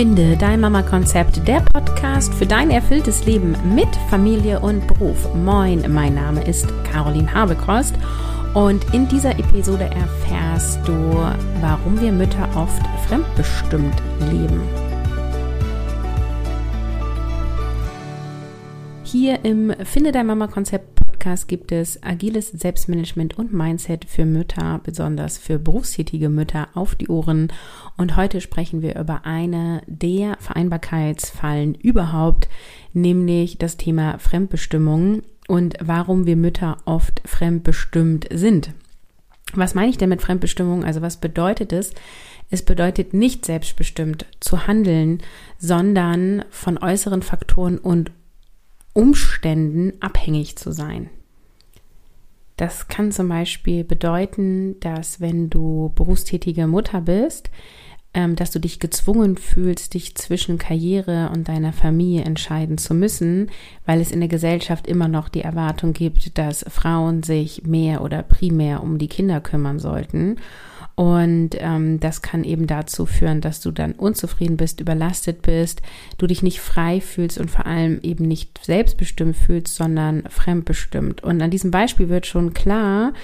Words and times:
Finde 0.00 0.34
dein 0.34 0.60
Mama-Konzept, 0.60 1.46
der 1.46 1.60
Podcast 1.74 2.32
für 2.32 2.46
dein 2.46 2.70
erfülltes 2.70 3.26
Leben 3.26 3.54
mit 3.74 3.94
Familie 4.08 4.58
und 4.58 4.86
Beruf. 4.86 5.28
Moin, 5.34 5.84
mein 5.92 6.14
Name 6.14 6.42
ist 6.42 6.66
Caroline 6.90 7.30
Habekrost 7.34 7.94
und 8.54 8.82
in 8.94 9.06
dieser 9.08 9.38
Episode 9.38 9.84
erfährst 9.84 10.78
du, 10.88 10.94
warum 11.60 12.00
wir 12.00 12.12
Mütter 12.12 12.48
oft 12.56 12.80
fremdbestimmt 13.08 13.94
leben. 14.30 14.62
Hier 19.04 19.44
im 19.44 19.74
Finde 19.84 20.12
dein 20.12 20.28
Mama-Konzept 20.28 20.99
Podcast 21.20 21.48
gibt 21.48 21.70
es 21.70 22.02
agiles 22.02 22.48
Selbstmanagement 22.48 23.36
und 23.36 23.52
Mindset 23.52 24.06
für 24.06 24.24
Mütter, 24.24 24.80
besonders 24.82 25.36
für 25.36 25.58
berufstätige 25.58 26.30
Mütter 26.30 26.68
auf 26.72 26.94
die 26.94 27.08
Ohren. 27.08 27.52
Und 27.98 28.16
heute 28.16 28.40
sprechen 28.40 28.80
wir 28.80 28.98
über 28.98 29.26
eine 29.26 29.82
der 29.86 30.38
Vereinbarkeitsfallen 30.40 31.74
überhaupt, 31.74 32.48
nämlich 32.94 33.58
das 33.58 33.76
Thema 33.76 34.18
Fremdbestimmung 34.18 35.20
und 35.46 35.74
warum 35.82 36.24
wir 36.24 36.36
Mütter 36.36 36.78
oft 36.86 37.20
fremdbestimmt 37.26 38.26
sind. 38.32 38.72
Was 39.52 39.74
meine 39.74 39.90
ich 39.90 39.98
denn 39.98 40.08
mit 40.08 40.22
Fremdbestimmung? 40.22 40.84
Also 40.84 41.02
was 41.02 41.18
bedeutet 41.18 41.74
es? 41.74 41.92
Es 42.48 42.64
bedeutet 42.64 43.12
nicht 43.12 43.44
selbstbestimmt 43.44 44.24
zu 44.40 44.66
handeln, 44.66 45.18
sondern 45.58 46.46
von 46.48 46.78
äußeren 46.78 47.20
Faktoren 47.20 47.76
und 47.76 48.10
Umständen 48.92 49.92
abhängig 50.00 50.56
zu 50.56 50.72
sein. 50.72 51.10
Das 52.60 52.88
kann 52.88 53.10
zum 53.10 53.30
Beispiel 53.30 53.84
bedeuten, 53.84 54.78
dass 54.80 55.18
wenn 55.18 55.48
du 55.48 55.92
berufstätige 55.94 56.66
Mutter 56.66 57.00
bist, 57.00 57.50
ähm, 58.12 58.36
dass 58.36 58.50
du 58.50 58.58
dich 58.58 58.78
gezwungen 58.78 59.38
fühlst, 59.38 59.94
dich 59.94 60.14
zwischen 60.14 60.58
Karriere 60.58 61.30
und 61.32 61.48
deiner 61.48 61.72
Familie 61.72 62.22
entscheiden 62.24 62.76
zu 62.76 62.92
müssen, 62.92 63.50
weil 63.86 64.02
es 64.02 64.12
in 64.12 64.20
der 64.20 64.28
Gesellschaft 64.28 64.86
immer 64.86 65.08
noch 65.08 65.30
die 65.30 65.40
Erwartung 65.40 65.94
gibt, 65.94 66.36
dass 66.36 66.62
Frauen 66.68 67.22
sich 67.22 67.62
mehr 67.62 68.02
oder 68.02 68.22
primär 68.22 68.82
um 68.82 68.98
die 68.98 69.08
Kinder 69.08 69.40
kümmern 69.40 69.78
sollten. 69.78 70.36
Und 71.00 71.56
ähm, 71.60 71.98
das 71.98 72.20
kann 72.20 72.44
eben 72.44 72.66
dazu 72.66 73.06
führen, 73.06 73.40
dass 73.40 73.62
du 73.62 73.70
dann 73.70 73.92
unzufrieden 73.92 74.58
bist, 74.58 74.82
überlastet 74.82 75.40
bist, 75.40 75.80
du 76.18 76.26
dich 76.26 76.42
nicht 76.42 76.60
frei 76.60 77.00
fühlst 77.00 77.38
und 77.38 77.50
vor 77.50 77.64
allem 77.64 78.00
eben 78.02 78.28
nicht 78.28 78.62
selbstbestimmt 78.62 79.34
fühlst, 79.34 79.74
sondern 79.74 80.24
fremdbestimmt. 80.28 81.22
Und 81.22 81.40
an 81.40 81.50
diesem 81.50 81.70
Beispiel 81.70 82.10
wird 82.10 82.26
schon 82.26 82.52
klar, 82.52 83.14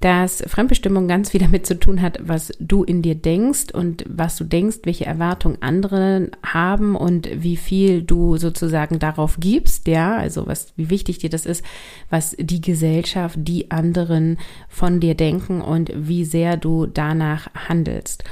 dass 0.00 0.42
Fremdbestimmung 0.46 1.08
ganz 1.08 1.30
viel 1.30 1.40
damit 1.40 1.66
zu 1.66 1.78
tun 1.78 2.02
hat, 2.02 2.18
was 2.22 2.52
du 2.60 2.84
in 2.84 3.02
dir 3.02 3.14
denkst 3.14 3.72
und 3.72 4.04
was 4.08 4.36
du 4.36 4.44
denkst, 4.44 4.78
welche 4.84 5.06
Erwartungen 5.06 5.62
andere 5.62 6.30
haben 6.44 6.96
und 6.96 7.28
wie 7.32 7.56
viel 7.56 8.02
du 8.02 8.36
sozusagen 8.36 8.98
darauf 8.98 9.38
gibst, 9.40 9.88
ja, 9.88 10.16
also 10.16 10.46
was, 10.46 10.72
wie 10.76 10.90
wichtig 10.90 11.18
dir 11.18 11.30
das 11.30 11.46
ist, 11.46 11.64
was 12.10 12.36
die 12.38 12.60
Gesellschaft, 12.60 13.38
die 13.40 13.70
anderen 13.70 14.38
von 14.68 15.00
dir 15.00 15.14
denken 15.14 15.60
und 15.60 15.92
wie 15.94 16.24
sehr 16.24 16.56
du 16.56 16.86
danach 16.86 17.48
handelst. 17.68 18.24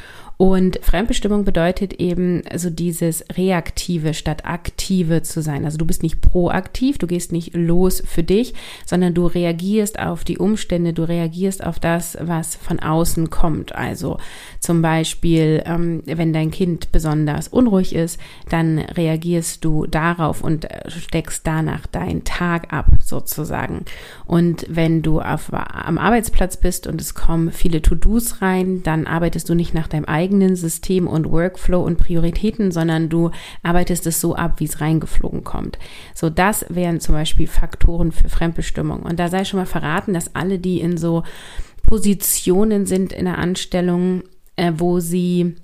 Und 0.44 0.78
Fremdbestimmung 0.82 1.46
bedeutet 1.46 1.94
eben 1.94 2.42
so 2.54 2.68
dieses 2.68 3.24
Reaktive 3.34 4.12
statt 4.12 4.44
Aktive 4.44 5.22
zu 5.22 5.40
sein. 5.40 5.64
Also 5.64 5.78
du 5.78 5.86
bist 5.86 6.02
nicht 6.02 6.20
proaktiv, 6.20 6.98
du 6.98 7.06
gehst 7.06 7.32
nicht 7.32 7.56
los 7.56 8.02
für 8.04 8.22
dich, 8.22 8.52
sondern 8.84 9.14
du 9.14 9.24
reagierst 9.24 9.98
auf 9.98 10.22
die 10.22 10.36
Umstände, 10.36 10.92
du 10.92 11.08
reagierst 11.08 11.64
auf 11.64 11.78
das, 11.78 12.18
was 12.20 12.56
von 12.56 12.78
außen 12.78 13.30
kommt. 13.30 13.74
Also 13.74 14.18
zum 14.60 14.82
Beispiel, 14.82 15.62
ähm, 15.64 16.02
wenn 16.04 16.34
dein 16.34 16.50
Kind 16.50 16.92
besonders 16.92 17.48
unruhig 17.48 17.94
ist, 17.94 18.20
dann 18.50 18.80
reagierst 18.80 19.64
du 19.64 19.86
darauf 19.86 20.44
und 20.44 20.68
steckst 20.88 21.46
danach 21.46 21.86
deinen 21.86 22.24
Tag 22.24 22.70
ab, 22.70 22.88
sozusagen. 23.02 23.86
Und 24.26 24.66
wenn 24.68 25.00
du 25.00 25.22
auf, 25.22 25.50
am 25.54 25.96
Arbeitsplatz 25.96 26.58
bist 26.58 26.86
und 26.86 27.00
es 27.00 27.14
kommen 27.14 27.50
viele 27.50 27.80
To-Dos 27.80 28.42
rein, 28.42 28.82
dann 28.82 29.06
arbeitest 29.06 29.48
du 29.48 29.54
nicht 29.54 29.72
nach 29.72 29.88
deinem 29.88 30.04
eigenen 30.04 30.33
eigenen 30.34 30.56
System 30.56 31.06
und 31.06 31.30
Workflow 31.30 31.80
und 31.80 31.96
Prioritäten, 31.96 32.72
sondern 32.72 33.08
du 33.08 33.30
arbeitest 33.62 34.06
es 34.06 34.20
so 34.20 34.34
ab, 34.34 34.54
wie 34.58 34.64
es 34.64 34.80
reingeflogen 34.80 35.44
kommt. 35.44 35.78
So, 36.14 36.28
das 36.30 36.66
wären 36.68 37.00
zum 37.00 37.14
Beispiel 37.14 37.46
Faktoren 37.46 38.10
für 38.12 38.28
Fremdbestimmung. 38.28 39.02
Und 39.02 39.18
da 39.20 39.28
sei 39.28 39.44
schon 39.44 39.60
mal 39.60 39.66
verraten, 39.66 40.14
dass 40.14 40.34
alle, 40.34 40.58
die 40.58 40.80
in 40.80 40.96
so 40.96 41.22
Positionen 41.86 42.86
sind 42.86 43.12
in 43.12 43.26
der 43.26 43.38
Anstellung, 43.38 44.24
äh, 44.56 44.72
wo 44.76 45.00
sie 45.00 45.54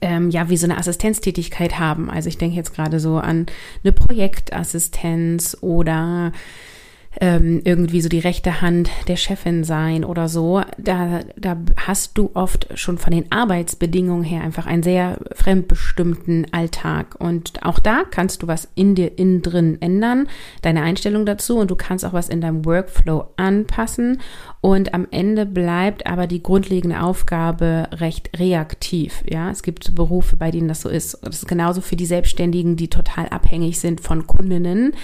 ähm, 0.00 0.30
ja, 0.30 0.48
wie 0.48 0.56
so 0.56 0.66
eine 0.66 0.78
Assistenztätigkeit 0.78 1.78
haben. 1.78 2.10
Also 2.10 2.28
ich 2.28 2.38
denke 2.38 2.56
jetzt 2.56 2.74
gerade 2.74 3.00
so 3.00 3.18
an 3.18 3.46
eine 3.82 3.92
Projektassistenz 3.92 5.56
oder 5.60 6.32
ähm, 7.20 7.62
irgendwie 7.64 8.00
so 8.00 8.08
die 8.08 8.20
rechte 8.20 8.60
Hand 8.60 8.90
der 9.08 9.16
Chefin 9.16 9.64
sein 9.64 10.04
oder 10.04 10.28
so, 10.28 10.62
da, 10.78 11.20
da 11.36 11.56
hast 11.76 12.16
du 12.16 12.30
oft 12.34 12.68
schon 12.78 12.98
von 12.98 13.12
den 13.12 13.30
Arbeitsbedingungen 13.32 14.22
her 14.24 14.42
einfach 14.42 14.66
einen 14.66 14.82
sehr 14.84 15.18
fremdbestimmten 15.34 16.52
Alltag. 16.52 17.16
Und 17.18 17.64
auch 17.64 17.80
da 17.80 18.04
kannst 18.08 18.42
du 18.42 18.46
was 18.46 18.68
in 18.74 18.94
dir 18.94 19.18
innen 19.18 19.42
drin 19.42 19.78
ändern, 19.80 20.28
deine 20.62 20.82
Einstellung 20.82 21.26
dazu 21.26 21.58
und 21.58 21.70
du 21.70 21.76
kannst 21.76 22.04
auch 22.04 22.12
was 22.12 22.28
in 22.28 22.40
deinem 22.40 22.64
Workflow 22.64 23.24
anpassen. 23.36 24.20
Und 24.60 24.94
am 24.94 25.06
Ende 25.10 25.46
bleibt 25.46 26.06
aber 26.06 26.26
die 26.26 26.42
grundlegende 26.42 27.00
Aufgabe 27.00 27.88
recht 27.92 28.38
reaktiv. 28.38 29.24
Ja, 29.28 29.50
es 29.50 29.62
gibt 29.62 29.94
Berufe, 29.94 30.36
bei 30.36 30.50
denen 30.50 30.68
das 30.68 30.82
so 30.82 30.88
ist. 30.88 31.18
Das 31.22 31.36
ist 31.36 31.48
genauso 31.48 31.80
für 31.80 31.96
die 31.96 32.06
Selbstständigen, 32.06 32.76
die 32.76 32.88
total 32.88 33.28
abhängig 33.28 33.80
sind 33.80 34.00
von 34.00 34.26
Kundinnen 34.26 34.94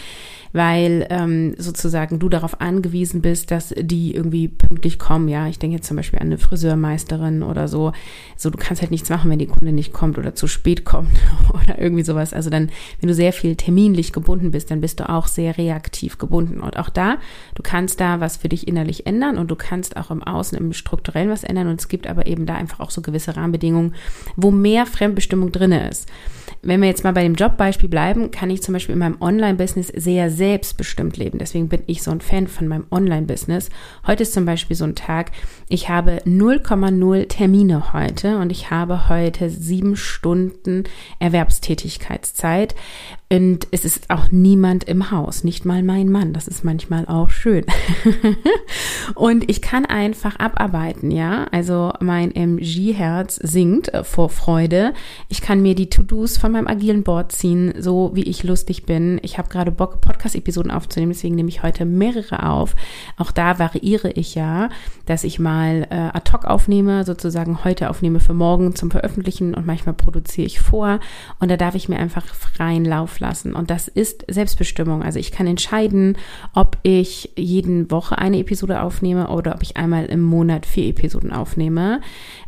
weil 0.54 1.04
ähm, 1.10 1.56
sozusagen 1.58 2.20
du 2.20 2.28
darauf 2.28 2.60
angewiesen 2.60 3.20
bist, 3.20 3.50
dass 3.50 3.74
die 3.76 4.14
irgendwie 4.14 4.46
pünktlich 4.46 5.00
kommen. 5.00 5.28
Ja, 5.28 5.48
ich 5.48 5.58
denke 5.58 5.76
jetzt 5.76 5.88
zum 5.88 5.96
Beispiel 5.96 6.20
an 6.20 6.28
eine 6.28 6.38
Friseurmeisterin 6.38 7.42
oder 7.42 7.66
so. 7.66 7.90
So, 8.36 8.50
du 8.50 8.56
kannst 8.56 8.80
halt 8.80 8.92
nichts 8.92 9.10
machen, 9.10 9.32
wenn 9.32 9.40
die 9.40 9.48
Kunde 9.48 9.72
nicht 9.72 9.92
kommt 9.92 10.16
oder 10.16 10.36
zu 10.36 10.46
spät 10.46 10.84
kommt 10.84 11.10
oder 11.52 11.80
irgendwie 11.80 12.04
sowas. 12.04 12.32
Also 12.32 12.50
dann, 12.50 12.70
wenn 13.00 13.08
du 13.08 13.14
sehr 13.14 13.32
viel 13.32 13.56
terminlich 13.56 14.12
gebunden 14.12 14.52
bist, 14.52 14.70
dann 14.70 14.80
bist 14.80 15.00
du 15.00 15.08
auch 15.08 15.26
sehr 15.26 15.58
reaktiv 15.58 16.18
gebunden. 16.18 16.60
Und 16.60 16.78
auch 16.78 16.88
da, 16.88 17.16
du 17.56 17.62
kannst 17.64 18.00
da 18.00 18.20
was 18.20 18.36
für 18.36 18.48
dich 18.48 18.68
innerlich 18.68 19.08
ändern 19.08 19.38
und 19.38 19.50
du 19.50 19.56
kannst 19.56 19.96
auch 19.96 20.12
im 20.12 20.22
Außen, 20.22 20.56
im 20.56 20.72
Strukturellen 20.72 21.30
was 21.30 21.42
ändern. 21.42 21.66
Und 21.66 21.80
es 21.80 21.88
gibt 21.88 22.06
aber 22.06 22.28
eben 22.28 22.46
da 22.46 22.54
einfach 22.54 22.78
auch 22.78 22.92
so 22.92 23.02
gewisse 23.02 23.36
Rahmenbedingungen, 23.36 23.96
wo 24.36 24.52
mehr 24.52 24.86
Fremdbestimmung 24.86 25.50
drinne 25.50 25.88
ist. 25.88 26.08
Wenn 26.62 26.80
wir 26.80 26.88
jetzt 26.88 27.04
mal 27.04 27.12
bei 27.12 27.24
dem 27.24 27.34
Jobbeispiel 27.34 27.88
bleiben, 27.88 28.30
kann 28.30 28.50
ich 28.50 28.62
zum 28.62 28.72
Beispiel 28.72 28.94
in 28.94 28.98
meinem 28.98 29.20
Online-Business 29.20 29.88
sehr 29.88 30.30
selbstbestimmt 30.44 31.16
leben. 31.16 31.38
Deswegen 31.38 31.70
bin 31.70 31.84
ich 31.86 32.02
so 32.02 32.10
ein 32.10 32.20
Fan 32.20 32.48
von 32.48 32.68
meinem 32.68 32.84
Online-Business. 32.90 33.70
Heute 34.06 34.24
ist 34.24 34.34
zum 34.34 34.44
Beispiel 34.44 34.76
so 34.76 34.84
ein 34.84 34.94
Tag, 34.94 35.32
ich 35.70 35.88
habe 35.88 36.18
0,0 36.26 37.28
Termine 37.28 37.94
heute 37.94 38.36
und 38.36 38.52
ich 38.52 38.70
habe 38.70 39.08
heute 39.08 39.48
sieben 39.48 39.96
Stunden 39.96 40.84
Erwerbstätigkeitszeit. 41.18 42.74
Und 43.34 43.66
es 43.72 43.84
ist 43.84 44.10
auch 44.10 44.30
niemand 44.30 44.84
im 44.84 45.10
Haus, 45.10 45.42
nicht 45.42 45.64
mal 45.64 45.82
mein 45.82 46.08
Mann. 46.08 46.32
Das 46.32 46.46
ist 46.46 46.64
manchmal 46.64 47.06
auch 47.06 47.30
schön. 47.30 47.64
und 49.16 49.50
ich 49.50 49.60
kann 49.60 49.84
einfach 49.86 50.36
abarbeiten, 50.38 51.10
ja. 51.10 51.46
Also 51.50 51.92
mein 51.98 52.32
MG-Herz 52.32 53.36
singt 53.42 53.92
äh, 53.92 54.04
vor 54.04 54.30
Freude. 54.30 54.92
Ich 55.28 55.40
kann 55.40 55.62
mir 55.62 55.74
die 55.74 55.90
To-Dos 55.90 56.36
von 56.36 56.52
meinem 56.52 56.68
agilen 56.68 57.02
Board 57.02 57.32
ziehen, 57.32 57.74
so 57.78 58.12
wie 58.14 58.22
ich 58.22 58.44
lustig 58.44 58.86
bin. 58.86 59.18
Ich 59.22 59.36
habe 59.36 59.48
gerade 59.48 59.72
Bock, 59.72 60.00
Podcast-Episoden 60.00 60.70
aufzunehmen, 60.70 61.12
deswegen 61.12 61.34
nehme 61.34 61.48
ich 61.48 61.64
heute 61.64 61.86
mehrere 61.86 62.48
auf. 62.48 62.76
Auch 63.16 63.32
da 63.32 63.58
variiere 63.58 64.12
ich 64.12 64.36
ja, 64.36 64.68
dass 65.06 65.24
ich 65.24 65.40
mal 65.40 65.88
äh, 65.90 66.16
ad 66.16 66.30
hoc 66.32 66.44
aufnehme, 66.44 67.04
sozusagen 67.04 67.64
heute 67.64 67.90
aufnehme 67.90 68.20
für 68.20 68.34
morgen 68.34 68.76
zum 68.76 68.92
Veröffentlichen 68.92 69.54
und 69.54 69.66
manchmal 69.66 69.94
produziere 69.94 70.46
ich 70.46 70.60
vor. 70.60 71.00
Und 71.40 71.50
da 71.50 71.56
darf 71.56 71.74
ich 71.74 71.88
mir 71.88 71.98
einfach 71.98 72.26
freien 72.26 72.84
Lauf 72.84 73.18
lassen. 73.24 73.54
Und 73.54 73.70
das 73.70 73.88
ist 73.88 74.24
Selbstbestimmung. 74.28 75.02
Also 75.02 75.18
ich 75.18 75.32
kann 75.32 75.46
entscheiden, 75.46 76.18
ob 76.52 76.76
ich 76.82 77.32
jeden 77.36 77.90
Woche 77.90 78.18
eine 78.18 78.38
Episode 78.38 78.82
aufnehme 78.82 79.28
oder 79.28 79.54
ob 79.54 79.62
ich 79.62 79.76
einmal 79.76 80.06
im 80.06 80.22
Monat 80.22 80.66
vier 80.66 80.88
Episoden 80.88 81.32
aufnehme. 81.32 82.00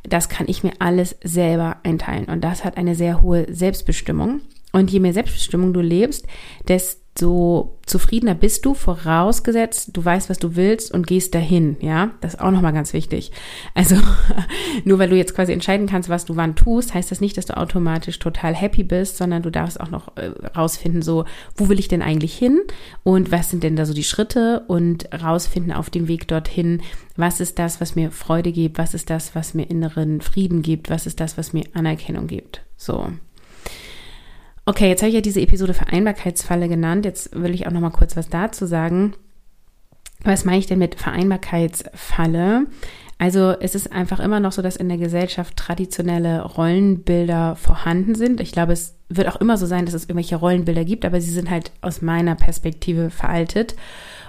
Das 0.02 0.28
kann 0.28 0.46
ich 0.49 0.62
mir 0.62 0.73
alles 0.78 1.17
selber 1.25 1.78
einteilen. 1.82 2.26
Und 2.26 2.44
das 2.44 2.64
hat 2.64 2.76
eine 2.76 2.94
sehr 2.94 3.23
hohe 3.23 3.46
Selbstbestimmung. 3.52 4.40
Und 4.73 4.90
je 4.90 5.00
mehr 5.00 5.14
Selbstbestimmung 5.14 5.73
du 5.73 5.81
lebst, 5.81 6.26
desto 6.69 7.05
so 7.18 7.78
zufriedener 7.86 8.34
bist 8.34 8.64
du, 8.64 8.74
vorausgesetzt, 8.74 9.90
du 9.92 10.04
weißt, 10.04 10.28
was 10.28 10.38
du 10.38 10.56
willst 10.56 10.92
und 10.92 11.06
gehst 11.06 11.34
dahin, 11.34 11.76
ja? 11.80 12.10
Das 12.20 12.34
ist 12.34 12.40
auch 12.40 12.50
nochmal 12.50 12.72
ganz 12.72 12.92
wichtig. 12.92 13.30
Also, 13.74 13.96
nur 14.84 14.98
weil 14.98 15.08
du 15.08 15.16
jetzt 15.16 15.34
quasi 15.34 15.52
entscheiden 15.52 15.86
kannst, 15.86 16.08
was 16.08 16.24
du 16.24 16.36
wann 16.36 16.56
tust, 16.56 16.94
heißt 16.94 17.10
das 17.10 17.20
nicht, 17.20 17.36
dass 17.36 17.46
du 17.46 17.56
automatisch 17.56 18.18
total 18.18 18.54
happy 18.54 18.82
bist, 18.82 19.16
sondern 19.16 19.42
du 19.42 19.50
darfst 19.50 19.80
auch 19.80 19.90
noch 19.90 20.16
äh, 20.16 20.30
rausfinden, 20.56 21.02
so, 21.02 21.24
wo 21.56 21.68
will 21.68 21.78
ich 21.78 21.88
denn 21.88 22.02
eigentlich 22.02 22.36
hin? 22.36 22.60
Und 23.04 23.30
was 23.30 23.50
sind 23.50 23.62
denn 23.62 23.76
da 23.76 23.86
so 23.86 23.94
die 23.94 24.04
Schritte? 24.04 24.64
Und 24.66 25.08
rausfinden 25.12 25.72
auf 25.72 25.90
dem 25.90 26.08
Weg 26.08 26.26
dorthin, 26.28 26.82
was 27.16 27.40
ist 27.40 27.58
das, 27.58 27.80
was 27.80 27.94
mir 27.94 28.10
Freude 28.10 28.52
gibt? 28.52 28.78
Was 28.78 28.94
ist 28.94 29.10
das, 29.10 29.34
was 29.34 29.54
mir 29.54 29.70
inneren 29.70 30.20
Frieden 30.20 30.62
gibt? 30.62 30.90
Was 30.90 31.06
ist 31.06 31.20
das, 31.20 31.38
was 31.38 31.52
mir 31.52 31.64
Anerkennung 31.72 32.26
gibt? 32.26 32.62
So. 32.76 33.10
Okay, 34.68 34.88
jetzt 34.88 35.00
habe 35.00 35.10
ich 35.10 35.14
ja 35.14 35.20
diese 35.20 35.40
Episode 35.40 35.74
Vereinbarkeitsfalle 35.74 36.68
genannt. 36.68 37.04
Jetzt 37.04 37.40
will 37.40 37.54
ich 37.54 37.68
auch 37.68 37.70
noch 37.70 37.80
mal 37.80 37.90
kurz 37.90 38.16
was 38.16 38.28
dazu 38.28 38.66
sagen. 38.66 39.14
Was 40.24 40.44
meine 40.44 40.58
ich 40.58 40.66
denn 40.66 40.80
mit 40.80 40.96
Vereinbarkeitsfalle? 40.96 42.66
Also 43.16 43.52
es 43.52 43.76
ist 43.76 43.92
einfach 43.92 44.18
immer 44.18 44.40
noch 44.40 44.50
so, 44.50 44.62
dass 44.62 44.74
in 44.74 44.88
der 44.88 44.98
Gesellschaft 44.98 45.56
traditionelle 45.56 46.42
Rollenbilder 46.42 47.54
vorhanden 47.54 48.16
sind. 48.16 48.40
Ich 48.40 48.50
glaube, 48.50 48.72
es 48.72 48.96
wird 49.08 49.28
auch 49.28 49.40
immer 49.40 49.56
so 49.56 49.66
sein, 49.66 49.86
dass 49.86 49.94
es 49.94 50.04
irgendwelche 50.04 50.34
Rollenbilder 50.34 50.84
gibt, 50.84 51.04
aber 51.04 51.20
sie 51.20 51.30
sind 51.30 51.48
halt 51.48 51.70
aus 51.80 52.02
meiner 52.02 52.34
Perspektive 52.34 53.10
veraltet. 53.10 53.76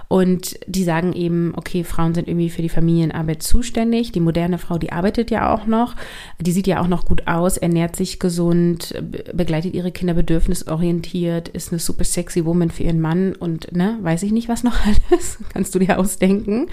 Und 0.08 0.58
die 0.66 0.84
sagen 0.84 1.12
eben, 1.12 1.52
okay, 1.54 1.84
Frauen 1.84 2.14
sind 2.14 2.28
irgendwie 2.28 2.48
für 2.48 2.62
die 2.62 2.70
Familienarbeit 2.70 3.42
zuständig. 3.42 4.10
Die 4.10 4.20
moderne 4.20 4.56
Frau, 4.56 4.78
die 4.78 4.90
arbeitet 4.90 5.30
ja 5.30 5.52
auch 5.54 5.66
noch. 5.66 5.96
Die 6.40 6.52
sieht 6.52 6.66
ja 6.66 6.80
auch 6.80 6.88
noch 6.88 7.04
gut 7.04 7.26
aus, 7.26 7.58
ernährt 7.58 7.94
sich 7.94 8.18
gesund, 8.18 8.94
begleitet 9.34 9.74
ihre 9.74 9.92
Kinder 9.92 10.14
bedürfnisorientiert, 10.14 11.48
ist 11.48 11.72
eine 11.72 11.78
super 11.78 12.04
sexy 12.04 12.46
Woman 12.46 12.70
für 12.70 12.84
ihren 12.84 13.00
Mann 13.00 13.34
und, 13.34 13.72
ne, 13.72 13.98
weiß 14.00 14.22
ich 14.22 14.32
nicht, 14.32 14.48
was 14.48 14.64
noch 14.64 14.76
alles. 15.10 15.38
Kannst 15.52 15.74
du 15.74 15.78
dir 15.78 15.98
ausdenken. 15.98 16.68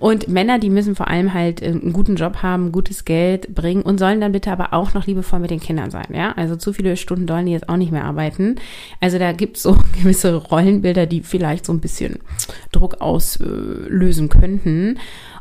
Und 0.00 0.26
Männer, 0.26 0.58
die 0.58 0.70
müssen 0.70 0.96
vor 0.96 1.06
allem 1.06 1.34
halt 1.34 1.62
äh, 1.62 1.66
einen 1.66 1.92
guten 1.92 2.16
Job 2.16 2.42
haben, 2.42 2.72
gutes 2.72 3.04
Geld 3.04 3.54
bringen 3.54 3.82
und 3.82 3.98
sollen 3.98 4.20
dann 4.20 4.32
bitte 4.32 4.50
aber 4.50 4.72
auch 4.72 4.92
noch 4.92 5.06
liebevoll 5.06 5.38
mit 5.38 5.50
den 5.50 5.60
Kindern 5.60 5.92
sein, 5.92 6.08
ja. 6.12 6.32
Also 6.32 6.56
zu 6.56 6.72
viele 6.72 6.96
Stunden 6.96 7.28
sollen 7.28 7.46
die 7.46 7.52
jetzt 7.52 7.68
auch 7.68 7.76
nicht 7.76 7.92
mehr 7.92 8.04
arbeiten. 8.04 8.56
Also 9.00 9.20
da 9.20 9.30
gibt's 9.30 9.62
so 9.62 9.76
gewisse 10.02 10.34
Rollenbilder, 10.34 11.06
die 11.06 11.20
vielleicht 11.20 11.64
so 11.64 11.72
ein 11.72 11.80
bisschen 11.80 12.18
Druck 12.72 13.00
auslösen 13.00 14.28
könnten. 14.28 14.98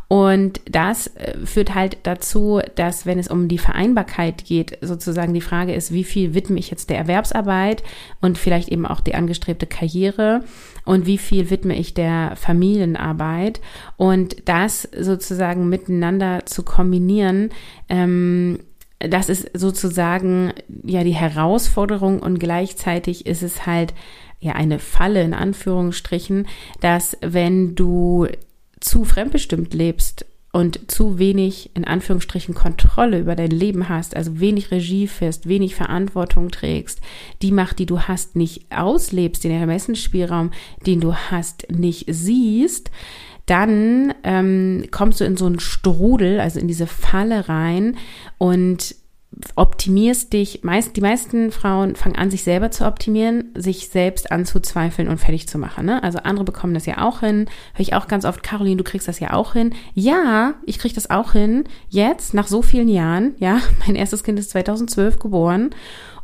Und 0.07 0.61
das 0.69 1.07
äh, 1.15 1.37
führt 1.45 1.73
halt 1.73 1.97
dazu, 2.03 2.61
dass 2.75 3.05
wenn 3.07 3.17
es 3.17 3.27
um 3.27 3.47
die 3.47 3.57
Vereinbarkeit 3.57 4.45
geht, 4.45 4.77
sozusagen 4.81 5.33
die 5.33 5.41
Frage 5.41 5.73
ist, 5.73 5.91
wie 5.91 6.03
viel 6.03 6.35
widme 6.35 6.59
ich 6.59 6.69
jetzt 6.69 6.91
der 6.91 6.97
Erwerbsarbeit 6.97 7.81
und 8.21 8.37
vielleicht 8.37 8.69
eben 8.69 8.85
auch 8.85 8.99
die 8.99 9.15
angestrebte 9.15 9.65
Karriere 9.65 10.43
und 10.85 11.07
wie 11.07 11.17
viel 11.17 11.49
widme 11.49 11.75
ich 11.75 11.95
der 11.95 12.33
Familienarbeit 12.35 13.61
und 13.97 14.47
das 14.47 14.83
sozusagen 14.95 15.69
miteinander 15.69 16.45
zu 16.45 16.61
kombinieren, 16.61 17.49
ähm, 17.89 18.59
das 18.99 19.29
ist 19.29 19.49
sozusagen 19.53 20.53
ja 20.83 21.03
die 21.03 21.15
Herausforderung 21.15 22.19
und 22.19 22.39
gleichzeitig 22.39 23.25
ist 23.25 23.43
es 23.43 23.65
halt 23.65 23.93
ja 24.45 24.53
eine 24.53 24.79
Falle 24.79 25.21
in 25.23 25.33
Anführungsstrichen, 25.33 26.47
dass 26.81 27.17
wenn 27.21 27.75
du 27.75 28.27
zu 28.79 29.03
fremdbestimmt 29.03 29.73
lebst 29.73 30.25
und 30.51 30.89
zu 30.89 31.19
wenig 31.19 31.71
in 31.73 31.83
Anführungsstrichen 31.83 32.55
Kontrolle 32.55 33.19
über 33.19 33.35
dein 33.35 33.51
Leben 33.51 33.89
hast, 33.89 34.15
also 34.15 34.39
wenig 34.39 34.71
Regie 34.71 35.07
fährst, 35.07 35.49
wenig 35.49 35.75
Verantwortung 35.75 36.49
trägst, 36.49 37.01
die 37.41 37.51
Macht, 37.51 37.77
die 37.79 37.85
du 37.85 37.99
hast, 37.99 38.37
nicht 38.37 38.71
auslebst, 38.71 39.43
den 39.43 39.51
Ermessensspielraum, 39.51 40.51
den 40.85 41.01
du 41.01 41.13
hast, 41.13 41.67
nicht 41.69 42.05
siehst, 42.07 42.89
dann 43.45 44.13
ähm, 44.23 44.85
kommst 44.91 45.19
du 45.19 45.25
in 45.25 45.35
so 45.35 45.45
einen 45.45 45.59
Strudel, 45.59 46.39
also 46.39 46.59
in 46.59 46.69
diese 46.69 46.87
Falle 46.87 47.49
rein 47.49 47.97
und 48.37 48.95
optimierst 49.55 50.33
dich, 50.33 50.63
meist, 50.63 50.95
die 50.95 51.01
meisten 51.01 51.51
Frauen 51.51 51.95
fangen 51.95 52.15
an, 52.15 52.31
sich 52.31 52.43
selber 52.43 52.71
zu 52.71 52.85
optimieren, 52.85 53.51
sich 53.55 53.89
selbst 53.89 54.31
anzuzweifeln 54.31 55.07
und 55.07 55.17
fertig 55.17 55.47
zu 55.47 55.57
machen. 55.57 55.85
Ne? 55.85 56.01
Also 56.03 56.19
andere 56.19 56.45
bekommen 56.45 56.73
das 56.73 56.85
ja 56.85 57.05
auch 57.05 57.19
hin. 57.19 57.47
Höre 57.73 57.81
ich 57.81 57.93
auch 57.93 58.07
ganz 58.07 58.25
oft, 58.25 58.43
Caroline, 58.43 58.77
du 58.77 58.83
kriegst 58.83 59.07
das 59.07 59.19
ja 59.19 59.33
auch 59.33 59.53
hin. 59.53 59.73
Ja, 59.93 60.53
ich 60.65 60.79
krieg 60.79 60.93
das 60.93 61.09
auch 61.09 61.33
hin. 61.33 61.65
Jetzt, 61.89 62.33
nach 62.33 62.47
so 62.47 62.61
vielen 62.61 62.89
Jahren, 62.89 63.35
ja, 63.39 63.59
mein 63.85 63.95
erstes 63.95 64.23
Kind 64.23 64.39
ist 64.39 64.51
2012 64.51 65.19
geboren 65.19 65.71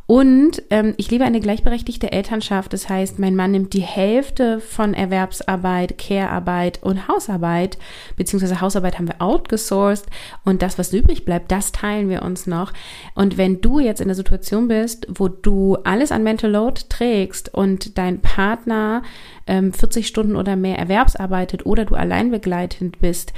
und 0.06 0.62
ähm, 0.70 0.94
ich 0.96 1.10
lebe 1.10 1.24
eine 1.24 1.40
gleichberechtigte 1.40 2.10
Elternschaft. 2.10 2.72
Das 2.72 2.88
heißt, 2.88 3.18
mein 3.18 3.36
Mann 3.36 3.52
nimmt 3.52 3.72
die 3.72 3.82
Hälfte 3.82 4.60
von 4.60 4.94
Erwerbsarbeit, 4.94 5.96
Care-Arbeit 5.96 6.82
und 6.82 7.08
Hausarbeit, 7.08 7.78
beziehungsweise 8.16 8.60
Hausarbeit 8.60 8.98
haben 8.98 9.08
wir 9.08 9.22
outgesourced 9.22 10.06
und 10.44 10.62
das, 10.62 10.78
was 10.78 10.92
übrig 10.92 11.24
bleibt, 11.24 11.52
das 11.52 11.72
teilen 11.72 12.08
wir 12.08 12.22
uns 12.22 12.46
noch. 12.46 12.72
Und 13.14 13.38
wenn 13.38 13.60
du 13.60 13.78
jetzt 13.78 14.00
in 14.00 14.08
der 14.08 14.16
Situation 14.16 14.68
bist, 14.68 15.06
wo 15.08 15.28
du 15.28 15.76
alles 15.84 16.12
an 16.12 16.22
Mental 16.22 16.50
Load 16.50 16.82
trägst 16.88 17.54
und 17.54 17.96
dein 17.96 18.20
Partner 18.20 19.02
ähm, 19.46 19.72
40 19.72 20.06
Stunden 20.06 20.36
oder 20.36 20.56
mehr 20.56 20.78
Erwerbsarbeitet 20.78 21.64
oder 21.64 21.84
du 21.84 21.94
allein 21.94 22.30
begleitend 22.30 23.00
bist, 23.00 23.32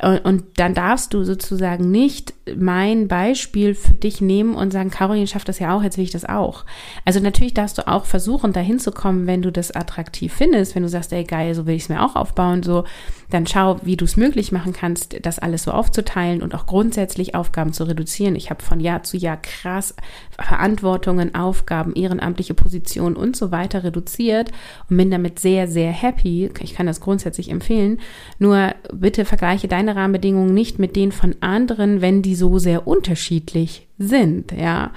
und 0.00 0.44
dann 0.56 0.74
darfst 0.74 1.12
du 1.12 1.24
sozusagen 1.24 1.90
nicht 1.90 2.32
mein 2.56 3.08
Beispiel 3.08 3.74
für 3.74 3.94
dich 3.94 4.20
nehmen 4.20 4.54
und 4.54 4.72
sagen, 4.72 4.90
Caroline 4.90 5.26
schafft 5.26 5.48
das 5.48 5.58
ja 5.58 5.76
auch, 5.76 5.82
jetzt 5.82 5.96
will 5.96 6.04
ich 6.04 6.12
das 6.12 6.24
auch. 6.24 6.64
Also 7.04 7.18
natürlich 7.18 7.54
darfst 7.54 7.78
du 7.78 7.88
auch 7.88 8.04
versuchen, 8.04 8.52
dahin 8.52 8.78
zu 8.78 8.92
kommen, 8.92 9.26
wenn 9.26 9.42
du 9.42 9.50
das 9.50 9.72
attraktiv 9.72 10.32
findest, 10.32 10.76
wenn 10.76 10.84
du 10.84 10.88
sagst, 10.88 11.12
ey 11.12 11.24
geil, 11.24 11.52
so 11.54 11.66
will 11.66 11.74
ich 11.74 11.82
es 11.82 11.88
mir 11.88 12.04
auch 12.04 12.14
aufbauen, 12.14 12.62
so, 12.62 12.84
dann 13.30 13.46
schau, 13.46 13.76
wie 13.82 13.96
du 13.96 14.04
es 14.04 14.16
möglich 14.16 14.52
machen 14.52 14.72
kannst, 14.72 15.16
das 15.22 15.38
alles 15.38 15.64
so 15.64 15.70
aufzuteilen 15.70 16.42
und 16.42 16.54
auch 16.54 16.66
grundsätzlich 16.66 17.34
Aufgaben 17.34 17.72
zu 17.72 17.84
reduzieren. 17.84 18.36
Ich 18.36 18.50
habe 18.50 18.62
von 18.62 18.80
Jahr 18.80 19.02
zu 19.02 19.16
Jahr 19.16 19.36
krass 19.36 19.94
Verantwortungen, 20.30 21.34
Aufgaben, 21.34 21.94
ehrenamtliche 21.94 22.54
Positionen 22.54 23.16
und 23.16 23.36
so 23.36 23.50
weiter 23.50 23.84
reduziert 23.84 24.50
und 24.88 24.96
bin 24.96 25.10
damit 25.10 25.38
sehr, 25.38 25.68
sehr 25.68 25.92
happy. 25.92 26.50
Ich 26.60 26.74
kann 26.74 26.86
das 26.86 27.00
grundsätzlich 27.00 27.50
empfehlen. 27.50 27.98
Nur 28.38 28.74
bitte 28.92 29.24
vergleiche 29.24 29.68
deine 29.68 29.96
Rahmenbedingungen 29.96 30.54
nicht 30.54 30.78
mit 30.78 30.96
denen 30.96 31.12
von 31.12 31.36
anderen, 31.40 32.00
wenn 32.00 32.22
die 32.22 32.34
so 32.34 32.58
sehr 32.58 32.86
unterschiedlich 32.86 33.88
sind, 33.98 34.52
ja. 34.52 34.92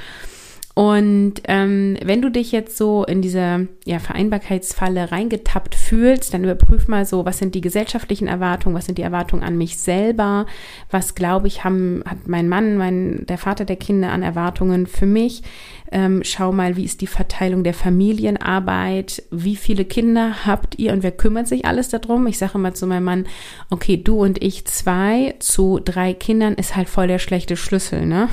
Und 0.74 1.34
ähm, 1.46 1.98
wenn 2.04 2.22
du 2.22 2.30
dich 2.30 2.52
jetzt 2.52 2.78
so 2.78 3.04
in 3.04 3.22
diese 3.22 3.68
ja, 3.86 4.00
Vereinbarkeitsfalle 4.00 5.12
reingetappt 5.12 5.76
fühlst, 5.76 6.34
dann 6.34 6.44
überprüf 6.44 6.88
mal 6.88 7.06
so, 7.06 7.26
was 7.26 7.40
sind 7.40 7.56
die 7.56 7.62
gesellschaftlichen 7.62 8.28
Erwartungen, 8.28 8.76
was 8.76 8.86
sind 8.86 8.98
die 8.98 9.02
Erwartungen 9.04 9.44
an 9.44 9.58
mich 9.58 9.78
selber, 9.78 10.46
was 10.90 11.16
glaube 11.16 11.48
ich 11.48 11.64
haben, 11.66 12.04
hat 12.06 12.28
mein 12.28 12.48
Mann, 12.48 12.78
mein, 12.78 13.26
der 13.28 13.38
Vater 13.38 13.66
der 13.66 13.76
Kinder 13.76 14.12
an 14.12 14.24
Erwartungen 14.24 14.88
für 14.88 15.06
mich, 15.06 15.44
ähm, 15.92 16.22
schau 16.24 16.54
mal, 16.54 16.78
wie 16.78 16.86
ist 16.86 17.02
die 17.02 17.08
Verteilung 17.08 17.66
der 17.66 17.74
Familienarbeit, 17.74 19.24
wie 19.30 19.58
viele 19.58 19.84
Kinder 19.84 20.46
habt 20.46 20.80
ihr 20.80 20.94
und 20.94 21.04
wer 21.04 21.12
kümmert 21.12 21.50
sich 21.50 21.66
alles 21.66 21.90
darum? 21.90 22.28
Ich 22.28 22.38
sage 22.38 22.54
immer 22.56 22.74
zu 22.74 22.88
meinem 22.88 23.04
Mann, 23.04 23.26
okay, 23.70 23.98
du 23.98 24.22
und 24.22 24.42
ich 24.42 24.66
zwei 24.66 25.36
zu 25.40 25.80
drei 25.84 26.14
Kindern 26.14 26.54
ist 26.54 26.78
halt 26.78 26.88
voll 26.88 27.08
der 27.08 27.20
schlechte 27.20 27.58
Schlüssel, 27.58 28.06
ne? 28.06 28.30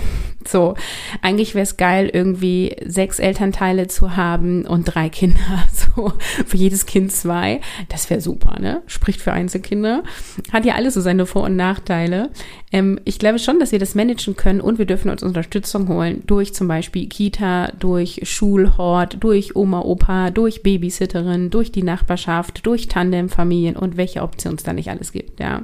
So, 0.46 0.74
eigentlich 1.20 1.54
wäre 1.54 1.64
es 1.64 1.76
geil, 1.76 2.08
irgendwie 2.12 2.27
sechs 2.84 3.18
Elternteile 3.18 3.88
zu 3.88 4.16
haben 4.16 4.66
und 4.66 4.84
drei 4.84 5.08
Kinder, 5.08 5.38
so 5.72 6.12
für 6.46 6.56
jedes 6.56 6.86
Kind 6.86 7.12
zwei. 7.12 7.60
Das 7.88 8.10
wäre 8.10 8.20
super, 8.20 8.58
ne? 8.60 8.82
Spricht 8.86 9.20
für 9.20 9.32
Einzelkinder. 9.32 10.02
Hat 10.52 10.64
ja 10.64 10.74
alles 10.74 10.94
so 10.94 11.00
seine 11.00 11.26
Vor- 11.26 11.44
und 11.44 11.56
Nachteile. 11.56 12.30
Ähm, 12.72 13.00
ich 13.04 13.18
glaube 13.18 13.38
schon, 13.38 13.60
dass 13.60 13.72
wir 13.72 13.78
das 13.78 13.94
managen 13.94 14.36
können 14.36 14.60
und 14.60 14.78
wir 14.78 14.86
dürfen 14.86 15.10
uns 15.10 15.22
Unterstützung 15.22 15.88
holen 15.88 16.22
durch 16.26 16.54
zum 16.54 16.68
Beispiel 16.68 17.08
Kita, 17.08 17.72
durch 17.78 18.20
Schulhort, 18.24 19.16
durch 19.20 19.56
Oma, 19.56 19.80
Opa, 19.80 20.30
durch 20.30 20.62
Babysitterin, 20.62 21.50
durch 21.50 21.72
die 21.72 21.82
Nachbarschaft, 21.82 22.66
durch 22.66 22.88
Tandemfamilien 22.88 23.76
und 23.76 23.96
welche 23.96 24.22
Optionen 24.22 24.58
es 24.58 24.64
da 24.64 24.72
nicht 24.72 24.90
alles 24.90 25.12
gibt, 25.12 25.40
ja. 25.40 25.62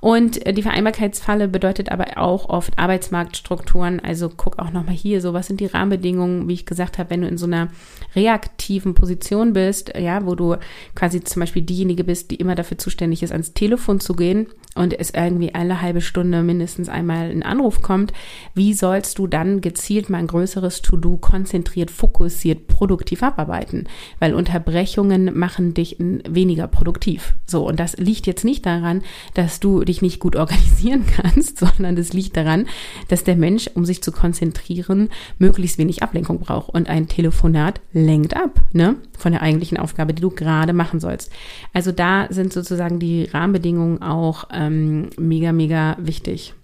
Und 0.00 0.44
äh, 0.46 0.52
die 0.52 0.62
Vereinbarkeitsfalle 0.62 1.48
bedeutet 1.48 1.90
aber 1.90 2.18
auch 2.18 2.48
oft 2.48 2.78
Arbeitsmarktstrukturen. 2.78 4.00
Also 4.00 4.30
guck 4.34 4.58
auch 4.58 4.70
nochmal 4.70 4.94
hier, 4.94 5.20
so 5.20 5.34
was 5.34 5.46
sind 5.46 5.60
die 5.60 5.66
Rahmenbedingungen, 5.66 6.48
wie 6.48 6.54
ich 6.54 6.66
gesagt 6.66 6.98
habe, 6.98 7.10
wenn 7.10 7.20
du 7.22 7.28
in 7.28 7.38
so 7.38 7.46
einer 7.46 7.68
reaktiven 8.16 8.94
Position 8.94 9.52
bist, 9.52 9.92
ja, 9.96 10.24
wo 10.26 10.34
du 10.34 10.56
quasi 10.94 11.22
zum 11.22 11.40
Beispiel 11.40 11.62
diejenige 11.62 12.04
bist, 12.04 12.30
die 12.30 12.36
immer 12.36 12.54
dafür 12.54 12.78
zuständig 12.78 13.22
ist, 13.22 13.32
ans 13.32 13.52
Telefon 13.52 14.00
zu 14.00 14.14
gehen 14.14 14.46
und 14.76 14.98
es 14.98 15.10
irgendwie 15.10 15.54
alle 15.54 15.82
halbe 15.82 16.00
Stunde 16.00 16.42
mindestens 16.42 16.88
einmal 16.88 17.30
ein 17.30 17.42
Anruf 17.42 17.82
kommt, 17.82 18.12
wie 18.54 18.72
sollst 18.72 19.18
du 19.18 19.26
dann 19.26 19.60
gezielt 19.60 20.08
mal 20.08 20.18
ein 20.18 20.28
größeres 20.28 20.82
To-Do 20.82 21.16
konzentriert, 21.16 21.90
fokussiert, 21.90 22.68
produktiv 22.68 23.22
abarbeiten? 23.22 23.88
Weil 24.20 24.32
Unterbrechungen 24.34 25.36
machen 25.36 25.74
dich 25.74 25.96
weniger 25.98 26.68
produktiv. 26.68 27.34
So, 27.46 27.66
und 27.66 27.80
das 27.80 27.96
liegt 27.96 28.28
jetzt 28.28 28.44
nicht 28.44 28.64
daran, 28.64 29.02
dass 29.34 29.58
du 29.58 29.82
dich 29.82 30.02
nicht 30.02 30.20
gut 30.20 30.36
organisieren 30.40 31.04
kannst, 31.06 31.58
sondern 31.58 31.96
es 31.96 32.12
liegt 32.12 32.36
daran, 32.36 32.66
dass 33.08 33.24
der 33.24 33.36
Mensch, 33.36 33.68
um 33.74 33.84
sich 33.84 34.02
zu 34.02 34.12
konzentrieren, 34.12 35.08
möglichst 35.38 35.78
wenig 35.78 36.02
Ablenkung 36.02 36.38
braucht. 36.38 36.68
Und 36.68 36.88
ein 36.88 37.08
Telefonat 37.08 37.80
lenkt 37.92 38.36
ab, 38.36 38.60
ne? 38.72 38.96
Von 39.18 39.32
der 39.32 39.42
eigentlichen 39.42 39.76
Aufgabe, 39.78 40.14
die 40.14 40.22
du 40.22 40.30
gerade 40.30 40.72
machen 40.72 41.00
sollst. 41.00 41.30
Also 41.74 41.92
da 41.92 42.26
sind 42.30 42.52
sozusagen 42.52 42.98
die 42.98 43.24
Rahmenbedingungen 43.24 44.00
auch 44.00 44.48
ähm, 44.60 45.10
mega, 45.18 45.52
mega 45.52 45.96
wichtig. 45.98 46.54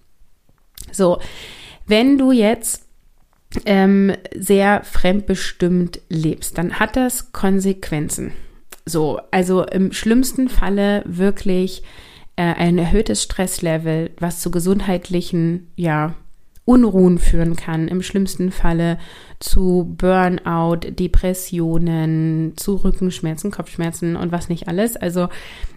So, 0.91 1.19
wenn 1.85 2.17
du 2.17 2.31
jetzt 2.31 2.85
ähm, 3.65 4.13
sehr 4.35 4.83
fremdbestimmt 4.83 6.01
lebst, 6.09 6.57
dann 6.57 6.79
hat 6.79 6.95
das 6.95 7.31
Konsequenzen. 7.31 8.33
So, 8.85 9.19
also 9.31 9.63
im 9.63 9.91
schlimmsten 9.91 10.47
Falle 10.47 11.03
wirklich 11.05 11.83
äh, 12.35 12.43
ein 12.43 12.77
erhöhtes 12.77 13.23
Stresslevel, 13.23 14.11
was 14.19 14.39
zu 14.39 14.51
gesundheitlichen, 14.51 15.71
ja, 15.75 16.15
Unruhen 16.65 17.17
führen 17.17 17.55
kann, 17.55 17.87
im 17.87 18.01
schlimmsten 18.01 18.51
Falle 18.51 18.97
zu 19.39 19.95
Burnout, 19.97 20.79
Depressionen, 20.89 22.53
zu 22.55 22.75
Rückenschmerzen, 22.75 23.51
Kopfschmerzen 23.51 24.15
und 24.15 24.31
was 24.31 24.49
nicht 24.49 24.67
alles. 24.67 24.95
Also 24.95 25.29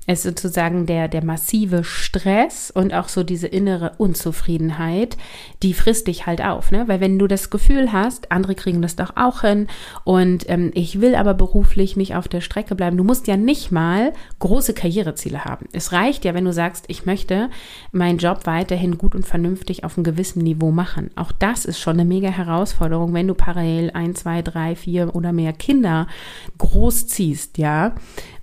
es 0.07 0.25
ist 0.25 0.43
sozusagen 0.43 0.87
der, 0.87 1.09
der 1.09 1.25
massive 1.25 1.85
Stress 1.85 2.71
und 2.71 2.95
auch 2.95 3.09
so 3.09 3.23
diese 3.23 3.47
innere 3.47 3.93
Unzufriedenheit, 3.99 5.17
die 5.63 5.75
frisst 5.75 6.09
dich 6.09 6.27
halt 6.27 6.43
auf, 6.43 6.73
ne? 6.73 6.89
Weil 6.89 7.01
wenn 7.01 7.19
du 7.19 7.29
das 7.29 7.51
Gefühl 7.51 7.93
hast, 7.93 8.33
andere 8.33 8.55
kriegen 8.55 8.83
das 8.83 8.97
doch 8.97 9.13
auch 9.17 9.43
hin 9.43 9.69
und 10.05 10.49
ähm, 10.49 10.73
ich 10.75 11.01
will 11.01 11.15
aber 11.15 11.35
beruflich 11.35 11.97
nicht 11.97 12.17
auf 12.17 12.29
der 12.29 12.41
Strecke 12.41 12.75
bleiben. 12.75 12.97
Du 12.97 13.05
musst 13.05 13.27
ja 13.29 13.37
nicht 13.37 13.71
mal 13.71 14.13
große 14.41 14.75
Karriereziele 14.75 15.45
haben. 15.45 15.67
Es 15.73 15.93
reicht 15.93 16.25
ja, 16.25 16.35
wenn 16.35 16.45
du 16.45 16.53
sagst, 16.53 16.87
ich 16.89 17.07
möchte 17.07 17.49
meinen 17.93 18.19
Job 18.19 18.47
weiterhin 18.47 18.99
gut 18.99 19.15
und 19.15 19.27
vernünftig 19.27 19.85
auf 19.85 19.97
einem 19.97 20.05
gewissen 20.05 20.43
Niveau 20.43 20.73
machen. 20.73 21.11
Auch 21.15 21.31
das 21.31 21.65
ist 21.65 21.79
schon 21.79 22.01
eine 22.01 22.05
mega 22.05 22.31
Herausforderung, 22.31 23.15
wenn 23.15 23.29
du 23.29 23.35
parallel 23.51 23.91
ein, 23.95 24.15
zwei, 24.15 24.43
drei, 24.43 24.77
vier 24.77 25.15
oder 25.15 25.33
mehr 25.33 25.53
Kinder 25.53 26.07
großziehst, 26.59 27.59
ja 27.59 27.95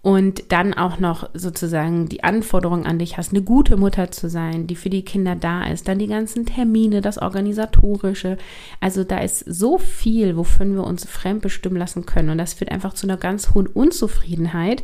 und 0.08 0.54
dann 0.54 0.74
auch 0.74 1.00
noch 1.00 1.30
sozusagen 1.34 2.08
die 2.08 2.24
Anforderung 2.24 2.86
an 2.86 2.98
dich 2.98 3.18
hast, 3.18 3.34
eine 3.34 3.42
gute 3.42 3.76
Mutter 3.76 4.10
zu 4.10 4.30
sein, 4.30 4.66
die 4.66 4.78
für 4.78 4.90
die 4.90 5.04
Kinder 5.04 5.36
da 5.36 5.66
ist, 5.68 5.90
dann 5.90 6.00
die 6.00 6.08
ganzen 6.08 6.46
Termine, 6.46 7.02
das 7.02 7.18
Organisatorische. 7.18 8.38
Also 8.80 9.04
da 9.04 9.20
ist 9.20 9.40
so 9.40 9.78
viel, 9.78 10.38
wovon 10.38 10.76
wir 10.76 10.86
uns 10.86 11.06
fremdbestimmen 11.06 11.78
lassen 11.78 12.06
können. 12.06 12.30
Und 12.30 12.38
das 12.38 12.54
führt 12.54 12.72
einfach 12.72 12.94
zu 12.94 13.06
einer 13.06 13.18
ganz 13.18 13.54
hohen 13.54 13.68
Unzufriedenheit, 13.68 14.82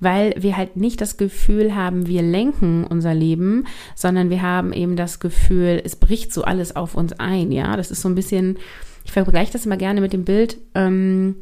weil 0.00 0.34
wir 0.38 0.56
halt 0.56 0.76
nicht 0.76 1.00
das 1.00 1.18
Gefühl 1.18 1.76
haben, 1.76 2.08
wir 2.08 2.22
lenken 2.22 2.82
unser 2.82 3.14
Leben, 3.14 3.68
sondern 3.94 4.28
wir 4.28 4.42
haben 4.42 4.72
eben 4.72 4.96
das 4.96 5.20
Gefühl, 5.20 5.80
es 5.84 5.94
bricht 5.94 6.32
so 6.32 6.42
alles 6.42 6.74
auf 6.74 6.96
uns 6.96 7.12
ein. 7.12 7.52
Ja, 7.52 7.76
das 7.76 7.92
ist 7.92 8.02
so 8.02 8.08
ein 8.08 8.16
bisschen, 8.16 8.58
ich 9.04 9.12
vergleiche 9.12 9.52
das 9.52 9.66
immer 9.66 9.76
gerne 9.76 10.00
mit 10.00 10.12
dem 10.12 10.24
Bild, 10.24 10.56
ähm, 10.74 11.36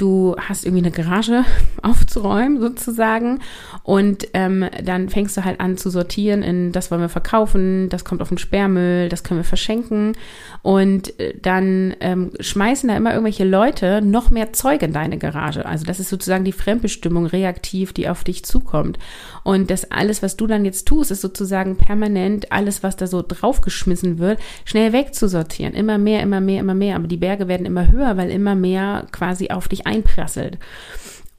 du 0.00 0.36
hast 0.38 0.64
irgendwie 0.64 0.84
eine 0.84 0.90
Garage 0.90 1.44
aufzuräumen 1.82 2.60
sozusagen 2.60 3.40
und 3.82 4.28
ähm, 4.34 4.66
dann 4.82 5.08
fängst 5.08 5.36
du 5.36 5.44
halt 5.44 5.60
an 5.60 5.76
zu 5.76 5.90
sortieren 5.90 6.42
in 6.42 6.72
das 6.72 6.90
wollen 6.90 7.00
wir 7.00 7.08
verkaufen, 7.08 7.88
das 7.88 8.04
kommt 8.04 8.22
auf 8.22 8.28
den 8.28 8.38
Sperrmüll, 8.38 9.08
das 9.08 9.24
können 9.24 9.40
wir 9.40 9.44
verschenken 9.44 10.12
und 10.62 11.18
äh, 11.20 11.34
dann 11.40 11.94
ähm, 12.00 12.32
schmeißen 12.40 12.88
da 12.88 12.96
immer 12.96 13.12
irgendwelche 13.12 13.44
Leute 13.44 14.00
noch 14.02 14.30
mehr 14.30 14.52
Zeug 14.52 14.82
in 14.82 14.92
deine 14.92 15.18
Garage. 15.18 15.66
Also 15.66 15.84
das 15.84 16.00
ist 16.00 16.08
sozusagen 16.08 16.44
die 16.44 16.52
Fremdbestimmung 16.52 17.26
reaktiv, 17.26 17.92
die 17.92 18.08
auf 18.08 18.24
dich 18.24 18.44
zukommt 18.44 18.98
und 19.42 19.70
das 19.70 19.90
alles, 19.90 20.22
was 20.22 20.36
du 20.36 20.46
dann 20.46 20.64
jetzt 20.64 20.86
tust, 20.86 21.10
ist 21.10 21.22
sozusagen 21.22 21.76
permanent 21.76 22.52
alles, 22.52 22.82
was 22.82 22.96
da 22.96 23.06
so 23.06 23.22
draufgeschmissen 23.26 24.18
wird, 24.18 24.38
schnell 24.64 24.92
wegzusortieren. 24.92 25.74
Immer 25.74 25.98
mehr, 25.98 26.22
immer 26.22 26.40
mehr, 26.40 26.60
immer 26.60 26.74
mehr. 26.74 26.96
Aber 26.96 27.06
die 27.06 27.16
Berge 27.16 27.48
werden 27.48 27.66
immer 27.66 27.90
höher, 27.90 28.16
weil 28.16 28.30
immer 28.30 28.54
mehr 28.54 29.06
quasi 29.12 29.50
auf 29.50 29.68
dich 29.68 29.86
einprasselt. 29.90 30.58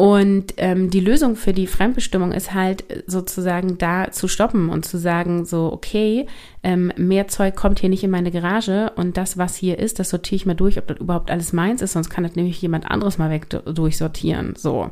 Und 0.02 0.56
ähm, 0.58 0.90
die 0.90 1.00
Lösung 1.00 1.36
für 1.36 1.54
die 1.54 1.68
Fremdbestimmung 1.68 2.32
ist 2.32 2.56
halt 2.56 2.84
sozusagen 3.06 3.78
da 3.78 4.10
zu 4.10 4.28
stoppen 4.28 4.70
und 4.70 4.84
zu 4.84 4.98
sagen, 4.98 5.46
so, 5.46 5.72
okay, 5.72 6.26
ähm, 6.64 6.92
mehr 6.98 7.28
Zeug 7.28 7.56
kommt 7.56 7.78
hier 7.78 7.90
nicht 7.90 8.04
in 8.04 8.10
meine 8.10 8.32
Garage 8.32 8.94
und 8.96 9.16
das, 9.16 9.38
was 9.38 9.56
hier 9.56 9.78
ist, 9.78 10.00
das 10.00 10.10
sortiere 10.10 10.38
ich 10.38 10.46
mal 10.48 10.56
durch, 10.56 10.80
ob 10.80 10.88
das 10.88 10.98
überhaupt 10.98 11.30
alles 11.30 11.54
meins 11.54 11.84
ist, 11.84 11.92
sonst 11.92 12.10
kann 12.10 12.24
das 12.24 12.36
nämlich 12.36 12.60
jemand 12.64 12.90
anderes 12.90 13.20
mal 13.20 13.30
weg 13.30 13.48
durchsortieren. 13.50 14.56
So. 14.58 14.90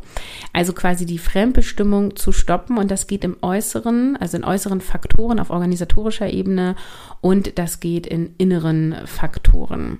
Also 0.53 0.73
quasi 0.73 1.07
die 1.07 1.17
Fremdbestimmung 1.17 2.15
zu 2.15 2.31
stoppen 2.31 2.77
und 2.77 2.91
das 2.91 3.07
geht 3.07 3.23
im 3.23 3.37
Äußeren, 3.41 4.15
also 4.15 4.37
in 4.37 4.43
äußeren 4.43 4.79
Faktoren 4.79 5.39
auf 5.39 5.49
organisatorischer 5.49 6.29
Ebene 6.29 6.75
und 7.19 7.57
das 7.57 7.79
geht 7.79 8.05
in 8.05 8.35
inneren 8.37 8.95
Faktoren. 9.05 9.97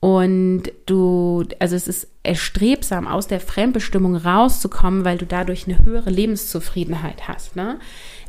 Und 0.00 0.64
du, 0.84 1.44
also 1.58 1.74
es 1.74 1.88
ist 1.88 2.08
erstrebsam, 2.22 3.06
aus 3.06 3.28
der 3.28 3.40
Fremdbestimmung 3.40 4.16
rauszukommen, 4.16 5.04
weil 5.04 5.16
du 5.16 5.24
dadurch 5.24 5.66
eine 5.66 5.84
höhere 5.84 6.10
Lebenszufriedenheit 6.10 7.28
hast. 7.28 7.56
Ne? 7.56 7.78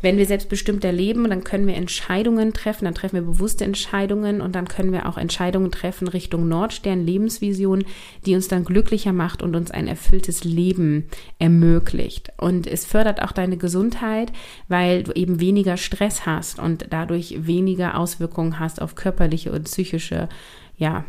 Wenn 0.02 0.18
wir 0.18 0.26
selbstbestimmter 0.26 0.92
leben, 0.92 1.30
dann 1.30 1.44
können 1.44 1.68
wir 1.68 1.76
Entscheidungen 1.76 2.54
treffen, 2.54 2.86
dann 2.86 2.94
treffen 2.94 3.16
wir 3.16 3.24
bewusste 3.24 3.66
Entscheidungen 3.66 4.40
und 4.42 4.56
dann 4.56 4.68
können 4.68 4.94
wir 4.94 5.10
auch 5.10 5.18
Entscheidungen 5.18 5.72
treffen 5.72 6.08
Richtung 6.08 6.48
Nordstern, 6.48 7.06
Lebensvision, 7.06 7.84
die 8.26 8.36
uns 8.36 8.48
dann 8.48 8.64
glücklicher 8.64 9.14
macht 9.14 9.42
und 9.42 9.56
uns 9.56 9.72
ein 9.72 9.88
erfülltes 9.88 10.44
Leben 10.44 11.10
ermöglicht. 11.40 12.32
Und 12.38 12.68
es 12.68 12.86
fördert 12.86 13.22
auch 13.24 13.32
deine 13.32 13.58
Gesundheit, 13.58 14.32
weil 14.68 15.04
du 15.04 15.12
eben 15.14 15.40
weniger 15.42 15.76
Stress 15.76 16.26
hast 16.26 16.60
und 16.60 16.86
dadurch 16.92 17.48
weniger 17.48 17.98
Auswirkungen 17.98 18.60
hast 18.60 18.82
auf 18.82 18.96
körperliche 18.96 19.52
und 19.52 19.64
psychische, 19.64 20.30
ja, 20.78 21.04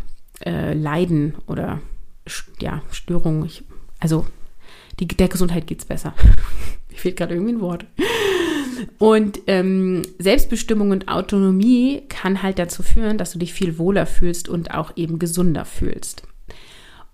äh, 0.44 0.74
Leiden 0.74 1.34
oder 1.46 1.80
ja, 2.60 2.82
Störungen. 2.90 3.44
Ich, 3.44 3.64
also 4.00 4.26
die, 5.00 5.08
der 5.08 5.28
Gesundheit 5.28 5.66
geht 5.66 5.80
es 5.80 5.84
besser. 5.84 6.14
Mir 6.90 6.98
fehlt 6.98 7.16
gerade 7.16 7.34
irgendwie 7.34 7.54
ein 7.54 7.60
Wort. 7.60 7.86
Und 8.98 9.40
ähm, 9.46 10.02
Selbstbestimmung 10.18 10.90
und 10.90 11.08
Autonomie 11.08 12.02
kann 12.08 12.42
halt 12.42 12.58
dazu 12.58 12.82
führen, 12.82 13.18
dass 13.18 13.32
du 13.32 13.38
dich 13.38 13.52
viel 13.52 13.78
wohler 13.78 14.06
fühlst 14.06 14.48
und 14.48 14.72
auch 14.72 14.92
eben 14.96 15.18
gesunder 15.18 15.64
fühlst. 15.64 16.22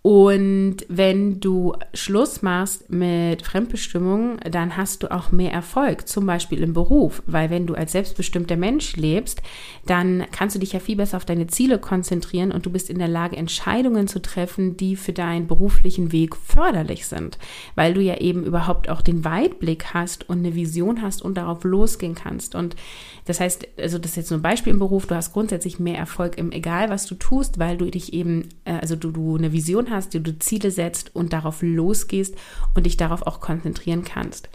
Und 0.07 0.85
wenn 0.89 1.41
du 1.41 1.73
Schluss 1.95 2.43
machst 2.43 2.91
mit 2.91 3.41
Fremdbestimmung, 3.41 4.37
dann 4.41 4.77
hast 4.77 5.03
du 5.03 5.11
auch 5.11 5.33
mehr 5.33 5.51
Erfolg, 5.51 6.07
zum 6.07 6.27
Beispiel 6.27 6.63
im 6.63 6.75
Beruf, 6.75 7.23
weil 7.25 7.49
wenn 7.49 7.67
du 7.67 7.73
als 7.73 7.93
selbstbestimmter 7.93 8.59
Mensch 8.59 8.97
lebst, 8.97 9.41
dann 9.87 10.27
kannst 10.31 10.57
du 10.57 10.61
dich 10.61 10.75
ja 10.75 10.81
viel 10.81 10.97
besser 10.97 11.17
auf 11.17 11.25
deine 11.25 11.47
Ziele 11.47 11.79
konzentrieren 11.79 12.53
und 12.53 12.67
du 12.67 12.71
bist 12.71 12.91
in 12.91 12.99
der 12.99 13.09
Lage, 13.09 13.37
Entscheidungen 13.37 14.07
zu 14.07 14.21
treffen, 14.21 14.77
die 14.77 14.97
für 14.97 15.15
deinen 15.15 15.47
beruflichen 15.47 16.13
Weg 16.13 16.37
förderlich 16.37 17.07
sind, 17.07 17.39
weil 17.75 17.95
du 17.95 18.03
ja 18.03 18.19
eben 18.19 18.45
überhaupt 18.45 18.91
auch 18.91 19.01
den 19.01 19.25
Weitblick 19.25 19.95
hast 19.95 20.29
und 20.29 20.41
eine 20.41 20.55
Vision 20.55 21.01
hast 21.01 21.23
und 21.23 21.39
darauf 21.39 21.65
losgehen 21.65 22.15
kannst. 22.15 22.55
Und 22.55 22.77
das 23.25 23.41
heißt, 23.41 23.67
also 23.79 23.99
das 23.99 24.13
ist 24.13 24.17
jetzt 24.17 24.31
nur 24.31 24.41
ein 24.41 24.43
Beispiel 24.43 24.73
im 24.73 24.79
Beruf, 24.79 25.07
du 25.07 25.15
hast 25.15 25.33
grundsätzlich 25.33 25.79
mehr 25.79 25.97
Erfolg 25.97 26.37
im 26.37 26.53
egal, 26.53 26.91
was 26.91 27.07
du 27.07 27.15
tust, 27.15 27.59
weil 27.59 27.79
du 27.79 27.91
dich 27.91 28.13
eben, 28.13 28.51
äh, 28.65 28.75
also 28.75 28.97
du, 28.97 29.11
du 29.11 29.37
eine 29.37 29.53
Vision 29.53 29.91
hast, 29.91 30.13
dir 30.13 30.21
du 30.21 30.39
Ziele 30.39 30.71
setzt 30.71 31.15
und 31.15 31.33
darauf 31.33 31.63
losgehst 31.63 32.35
und 32.75 32.85
dich 32.85 32.97
darauf 32.97 33.23
auch 33.23 33.41
konzentrieren 33.41 34.05
kannst. 34.05 34.51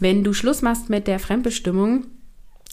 Wenn 0.00 0.24
du 0.24 0.32
Schluss 0.32 0.62
machst 0.62 0.90
mit 0.90 1.06
der 1.06 1.18
Fremdbestimmung, 1.18 2.06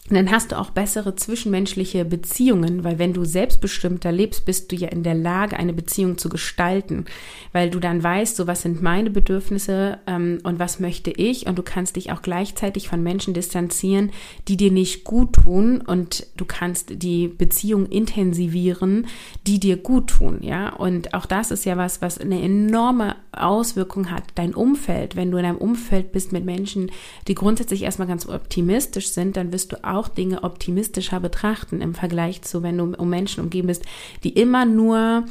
dann 0.09 0.29
hast 0.29 0.51
du 0.51 0.59
auch 0.59 0.69
bessere 0.69 1.15
zwischenmenschliche 1.15 2.05
Beziehungen, 2.05 2.83
weil 2.83 2.99
wenn 2.99 3.13
du 3.13 3.25
selbstbestimmter 3.25 4.11
lebst, 4.11 4.45
bist 4.45 4.71
du 4.71 4.75
ja 4.75 4.89
in 4.89 5.01
der 5.01 5.15
Lage, 5.15 5.57
eine 5.57 5.73
Beziehung 5.73 6.19
zu 6.19 6.29
gestalten, 6.29 7.05
weil 7.53 7.71
du 7.71 7.79
dann 7.79 8.03
weißt, 8.03 8.35
so 8.35 8.45
was 8.45 8.61
sind 8.61 8.83
meine 8.83 9.09
Bedürfnisse 9.09 9.97
ähm, 10.05 10.37
und 10.43 10.59
was 10.59 10.79
möchte 10.79 11.09
ich? 11.09 11.47
Und 11.47 11.57
du 11.57 11.63
kannst 11.63 11.95
dich 11.95 12.11
auch 12.11 12.21
gleichzeitig 12.21 12.87
von 12.87 13.01
Menschen 13.01 13.33
distanzieren, 13.33 14.11
die 14.47 14.57
dir 14.57 14.71
nicht 14.71 15.05
gut 15.05 15.33
tun 15.33 15.81
und 15.81 16.27
du 16.37 16.45
kannst 16.45 17.01
die 17.01 17.27
Beziehung 17.27 17.87
intensivieren, 17.87 19.07
die 19.47 19.59
dir 19.59 19.77
gut 19.77 20.11
tun, 20.11 20.37
ja? 20.41 20.69
Und 20.69 21.15
auch 21.15 21.25
das 21.25 21.49
ist 21.49 21.65
ja 21.65 21.77
was, 21.77 22.03
was 22.03 22.19
eine 22.19 22.43
enorme 22.43 23.15
Auswirkung 23.35 24.11
hat, 24.11 24.23
dein 24.35 24.53
Umfeld, 24.53 25.15
wenn 25.15 25.31
du 25.31 25.37
in 25.37 25.45
einem 25.45 25.57
Umfeld 25.57 26.11
bist 26.11 26.31
mit 26.31 26.45
Menschen, 26.45 26.91
die 27.27 27.35
grundsätzlich 27.35 27.83
erstmal 27.83 28.07
ganz 28.07 28.27
optimistisch 28.27 29.09
sind, 29.09 29.37
dann 29.37 29.51
wirst 29.51 29.71
du 29.71 29.83
auch 29.83 30.07
Dinge 30.07 30.43
optimistischer 30.43 31.19
betrachten 31.19 31.81
im 31.81 31.93
Vergleich 31.93 32.41
zu, 32.41 32.63
wenn 32.63 32.77
du 32.77 32.93
um 32.95 33.09
Menschen 33.09 33.43
umgeben 33.43 33.67
bist, 33.67 33.83
die 34.23 34.29
immer 34.29 34.65
nur 34.65 35.25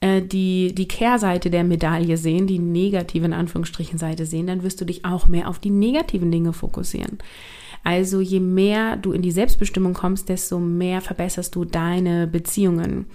äh, 0.00 0.22
die, 0.22 0.74
die 0.74 0.88
Kehrseite 0.88 1.50
der 1.50 1.64
Medaille 1.64 2.16
sehen, 2.16 2.46
die 2.46 2.58
negative 2.58 3.24
in 3.24 3.32
Anführungsstrichen 3.32 3.98
Seite 3.98 4.26
sehen, 4.26 4.46
dann 4.46 4.62
wirst 4.62 4.80
du 4.80 4.84
dich 4.84 5.04
auch 5.04 5.28
mehr 5.28 5.48
auf 5.48 5.58
die 5.58 5.70
negativen 5.70 6.30
Dinge 6.30 6.52
fokussieren. 6.52 7.18
Also 7.82 8.20
je 8.20 8.40
mehr 8.40 8.96
du 8.96 9.12
in 9.12 9.22
die 9.22 9.30
Selbstbestimmung 9.30 9.94
kommst, 9.94 10.28
desto 10.28 10.58
mehr 10.58 11.00
verbesserst 11.00 11.54
du 11.54 11.64
deine 11.64 12.26
Beziehungen. 12.26 13.06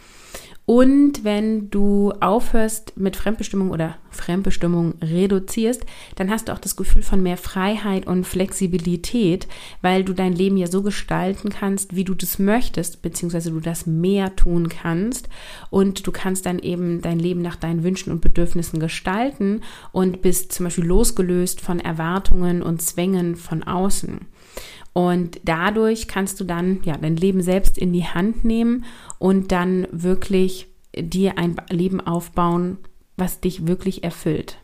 Und 0.65 1.24
wenn 1.24 1.70
du 1.72 2.13
aufhörst 2.20 2.94
mit 2.96 3.15
Fremdbestimmung 3.15 3.72
oder 3.72 3.98
Fremdbestimmung 4.12 4.94
reduzierst, 5.01 5.86
dann 6.15 6.30
hast 6.30 6.48
du 6.48 6.53
auch 6.53 6.60
das 6.60 6.75
Gefühl 6.75 7.01
von 7.01 7.22
mehr 7.24 7.38
Freiheit 7.38 8.06
und 8.06 8.25
Flexibilität, 8.25 9.48
weil 9.82 10.03
du 10.03 10.13
dein 10.13 10.34
Leben 10.34 10.58
ja 10.58 10.68
so 10.68 10.84
gestalten 10.84 11.50
kannst, 11.50 11.96
wie 11.96 12.03
du 12.03 12.13
das 12.13 12.38
möchtest, 12.38 13.01
beziehungsweise 13.01 13.51
du 13.51 13.60
das 13.60 13.88
mehr 13.88 14.36
tun 14.36 14.70
kannst. 14.70 15.30
Und 15.72 16.06
du 16.06 16.12
kannst 16.12 16.46
dann 16.46 16.60
eben 16.60 17.01
dein 17.01 17.20
Leben 17.20 17.41
nach 17.41 17.56
deinen 17.56 17.84
Wünschen 17.84 18.12
und 18.12 18.22
Bedürfnissen 18.22 18.80
gestalten 18.80 19.62
und 19.91 20.22
bist 20.22 20.53
zum 20.53 20.65
Beispiel 20.65 20.86
losgelöst 20.86 21.60
von 21.60 21.80
Erwartungen 21.80 22.62
und 22.62 22.82
Zwängen 22.82 23.36
von 23.36 23.63
außen. 23.63 24.27
Und 24.93 25.39
dadurch 25.43 26.08
kannst 26.08 26.39
du 26.39 26.43
dann 26.43 26.79
ja 26.84 26.98
dein 26.98 27.15
Leben 27.15 27.41
selbst 27.41 27.77
in 27.77 27.93
die 27.93 28.05
Hand 28.05 28.43
nehmen 28.43 28.86
und 29.20 29.51
dann 29.51 29.88
wirklich 29.91 30.67
dir 30.98 31.38
ein 31.38 31.55
Leben 31.70 32.01
aufbauen, 32.01 32.77
was 33.15 33.39
dich 33.39 33.67
wirklich 33.67 34.03
erfüllt. 34.03 34.58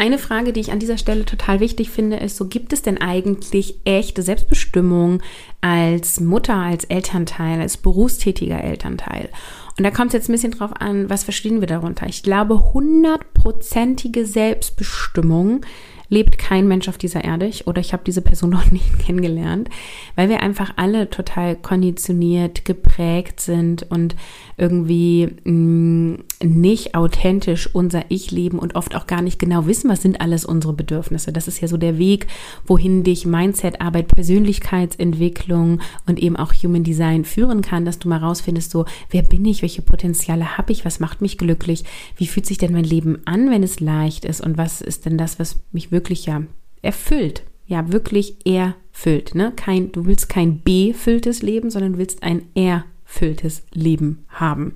Eine 0.00 0.18
Frage, 0.18 0.54
die 0.54 0.60
ich 0.60 0.72
an 0.72 0.78
dieser 0.78 0.96
Stelle 0.96 1.26
total 1.26 1.60
wichtig 1.60 1.90
finde, 1.90 2.16
ist 2.16 2.36
so, 2.36 2.46
gibt 2.46 2.72
es 2.72 2.80
denn 2.80 3.02
eigentlich 3.02 3.80
echte 3.84 4.22
Selbstbestimmung 4.22 5.22
als 5.60 6.20
Mutter, 6.20 6.56
als 6.56 6.84
Elternteil, 6.84 7.60
als 7.60 7.76
berufstätiger 7.76 8.64
Elternteil? 8.64 9.28
Und 9.76 9.84
da 9.84 9.90
kommt 9.90 10.08
es 10.08 10.14
jetzt 10.14 10.28
ein 10.30 10.32
bisschen 10.32 10.52
drauf 10.52 10.72
an, 10.78 11.10
was 11.10 11.24
verstehen 11.24 11.60
wir 11.60 11.66
darunter? 11.66 12.06
Ich 12.06 12.22
glaube, 12.22 12.72
hundertprozentige 12.72 14.24
Selbstbestimmung 14.24 15.66
lebt 16.10 16.36
kein 16.38 16.68
Mensch 16.68 16.88
auf 16.88 16.98
dieser 16.98 17.24
Erde. 17.24 17.50
Oder 17.64 17.80
ich 17.80 17.92
habe 17.92 18.02
diese 18.04 18.20
Person 18.20 18.50
noch 18.50 18.70
nicht 18.70 18.98
kennengelernt, 18.98 19.70
weil 20.16 20.28
wir 20.28 20.40
einfach 20.40 20.74
alle 20.76 21.08
total 21.08 21.56
konditioniert, 21.56 22.64
geprägt 22.64 23.40
sind 23.40 23.90
und 23.90 24.16
irgendwie 24.58 25.28
mh, 25.44 25.52
mm, 25.52 26.18
nicht 26.42 26.94
authentisch 26.94 27.74
unser 27.74 28.04
Ich 28.08 28.30
leben 28.30 28.58
und 28.58 28.74
oft 28.74 28.94
auch 28.94 29.06
gar 29.06 29.22
nicht 29.22 29.38
genau 29.38 29.66
wissen, 29.66 29.88
was 29.88 30.02
sind 30.02 30.20
alles 30.20 30.44
unsere 30.44 30.72
Bedürfnisse. 30.72 31.32
Das 31.32 31.48
ist 31.48 31.60
ja 31.60 31.68
so 31.68 31.76
der 31.76 31.96
Weg, 31.96 32.26
wohin 32.66 33.04
dich 33.04 33.24
Mindset-Arbeit, 33.24 34.08
Persönlichkeitsentwicklung 34.08 35.80
und 36.06 36.18
eben 36.18 36.36
auch 36.36 36.52
Human 36.52 36.84
Design 36.84 37.24
führen 37.24 37.62
kann, 37.62 37.84
dass 37.84 37.98
du 37.98 38.08
mal 38.08 38.18
rausfindest, 38.18 38.70
so, 38.70 38.84
wer 39.10 39.22
bin 39.22 39.44
ich, 39.44 39.62
welche 39.62 39.82
Potenziale 39.82 40.58
habe 40.58 40.72
ich, 40.72 40.84
was 40.84 41.00
macht 41.00 41.22
mich 41.22 41.38
glücklich, 41.38 41.84
wie 42.16 42.26
fühlt 42.26 42.46
sich 42.46 42.58
denn 42.58 42.72
mein 42.72 42.84
Leben 42.84 43.18
an, 43.24 43.50
wenn 43.50 43.62
es 43.62 43.80
leicht 43.80 44.24
ist? 44.24 44.40
Und 44.40 44.58
was 44.58 44.80
ist 44.80 45.06
denn 45.06 45.16
das, 45.16 45.38
was 45.38 45.60
mich 45.72 45.92
wirklich 45.92 45.99
ja 46.08 46.42
erfüllt, 46.82 47.42
ja 47.66 47.92
wirklich 47.92 48.46
erfüllt, 48.46 49.34
ne? 49.34 49.52
Kein, 49.54 49.92
du 49.92 50.06
willst 50.06 50.28
kein 50.28 50.62
befülltes 50.62 51.42
Leben, 51.42 51.70
sondern 51.70 51.98
willst 51.98 52.22
ein 52.22 52.42
erfülltes 52.54 53.62
Leben 53.72 54.24
haben. 54.28 54.74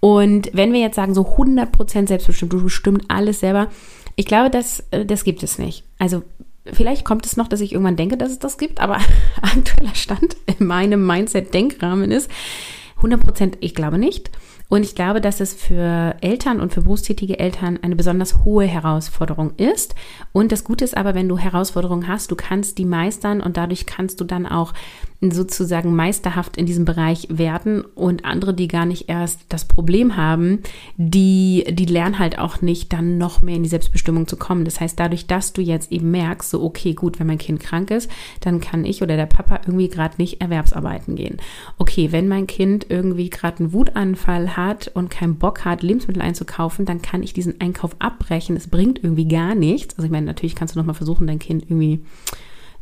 Und 0.00 0.50
wenn 0.54 0.72
wir 0.72 0.80
jetzt 0.80 0.96
sagen, 0.96 1.14
so 1.14 1.22
100% 1.22 2.08
selbstbestimmt, 2.08 2.52
du 2.52 2.62
bestimmst 2.62 3.04
alles 3.08 3.40
selber, 3.40 3.68
ich 4.16 4.26
glaube, 4.26 4.50
das, 4.50 4.84
äh, 4.90 5.04
das 5.04 5.24
gibt 5.24 5.42
es 5.42 5.58
nicht. 5.58 5.84
Also 5.98 6.22
vielleicht 6.64 7.04
kommt 7.04 7.26
es 7.26 7.36
noch, 7.36 7.48
dass 7.48 7.60
ich 7.60 7.72
irgendwann 7.72 7.96
denke, 7.96 8.16
dass 8.16 8.30
es 8.30 8.38
das 8.38 8.58
gibt, 8.58 8.80
aber 8.80 8.98
aktueller 9.42 9.94
Stand 9.94 10.36
in 10.46 10.66
meinem 10.66 11.06
Mindset-Denkrahmen 11.06 12.10
ist 12.10 12.30
100%, 13.00 13.54
ich 13.60 13.74
glaube 13.74 13.98
nicht. 13.98 14.30
Und 14.70 14.84
ich 14.84 14.94
glaube, 14.94 15.20
dass 15.20 15.40
es 15.40 15.52
für 15.52 16.14
Eltern 16.20 16.60
und 16.60 16.72
für 16.72 16.82
berufstätige 16.82 17.40
Eltern 17.40 17.78
eine 17.82 17.96
besonders 17.96 18.44
hohe 18.44 18.64
Herausforderung 18.64 19.52
ist. 19.56 19.96
Und 20.32 20.52
das 20.52 20.62
Gute 20.62 20.84
ist 20.84 20.96
aber, 20.96 21.14
wenn 21.14 21.28
du 21.28 21.36
Herausforderungen 21.36 22.06
hast, 22.06 22.30
du 22.30 22.36
kannst 22.36 22.78
die 22.78 22.84
meistern 22.84 23.40
und 23.40 23.56
dadurch 23.56 23.84
kannst 23.84 24.20
du 24.20 24.24
dann 24.24 24.46
auch 24.46 24.72
sozusagen 25.20 25.94
meisterhaft 25.94 26.56
in 26.56 26.64
diesem 26.64 26.86
Bereich 26.86 27.28
werden 27.30 27.82
und 27.82 28.24
andere, 28.24 28.54
die 28.54 28.68
gar 28.68 28.86
nicht 28.86 29.10
erst 29.10 29.40
das 29.50 29.66
Problem 29.66 30.16
haben, 30.16 30.60
die, 30.96 31.64
die 31.70 31.84
lernen 31.84 32.18
halt 32.18 32.38
auch 32.38 32.62
nicht, 32.62 32.92
dann 32.94 33.18
noch 33.18 33.42
mehr 33.42 33.56
in 33.56 33.62
die 33.62 33.68
Selbstbestimmung 33.68 34.26
zu 34.26 34.38
kommen. 34.38 34.64
Das 34.64 34.80
heißt, 34.80 34.98
dadurch, 34.98 35.26
dass 35.26 35.52
du 35.52 35.60
jetzt 35.60 35.92
eben 35.92 36.10
merkst, 36.10 36.50
so, 36.50 36.62
okay, 36.62 36.94
gut, 36.94 37.20
wenn 37.20 37.26
mein 37.26 37.36
Kind 37.36 37.60
krank 37.60 37.90
ist, 37.90 38.10
dann 38.40 38.60
kann 38.60 38.86
ich 38.86 39.02
oder 39.02 39.16
der 39.16 39.26
Papa 39.26 39.60
irgendwie 39.66 39.88
gerade 39.88 40.14
nicht 40.16 40.40
Erwerbsarbeiten 40.40 41.16
gehen. 41.16 41.36
Okay, 41.76 42.12
wenn 42.12 42.26
mein 42.26 42.46
Kind 42.46 42.86
irgendwie 42.88 43.28
gerade 43.28 43.58
einen 43.58 43.72
Wutanfall 43.74 44.56
hat 44.56 44.88
und 44.94 45.10
keinen 45.10 45.36
Bock 45.36 45.66
hat, 45.66 45.82
Lebensmittel 45.82 46.22
einzukaufen, 46.22 46.86
dann 46.86 47.02
kann 47.02 47.22
ich 47.22 47.34
diesen 47.34 47.60
Einkauf 47.60 47.94
abbrechen. 47.98 48.56
Es 48.56 48.68
bringt 48.68 49.04
irgendwie 49.04 49.28
gar 49.28 49.54
nichts. 49.54 49.98
Also 49.98 50.06
ich 50.06 50.12
meine, 50.12 50.26
natürlich 50.26 50.54
kannst 50.54 50.74
du 50.74 50.78
nochmal 50.78 50.94
versuchen, 50.94 51.26
dein 51.26 51.38
Kind 51.38 51.64
irgendwie 51.64 52.00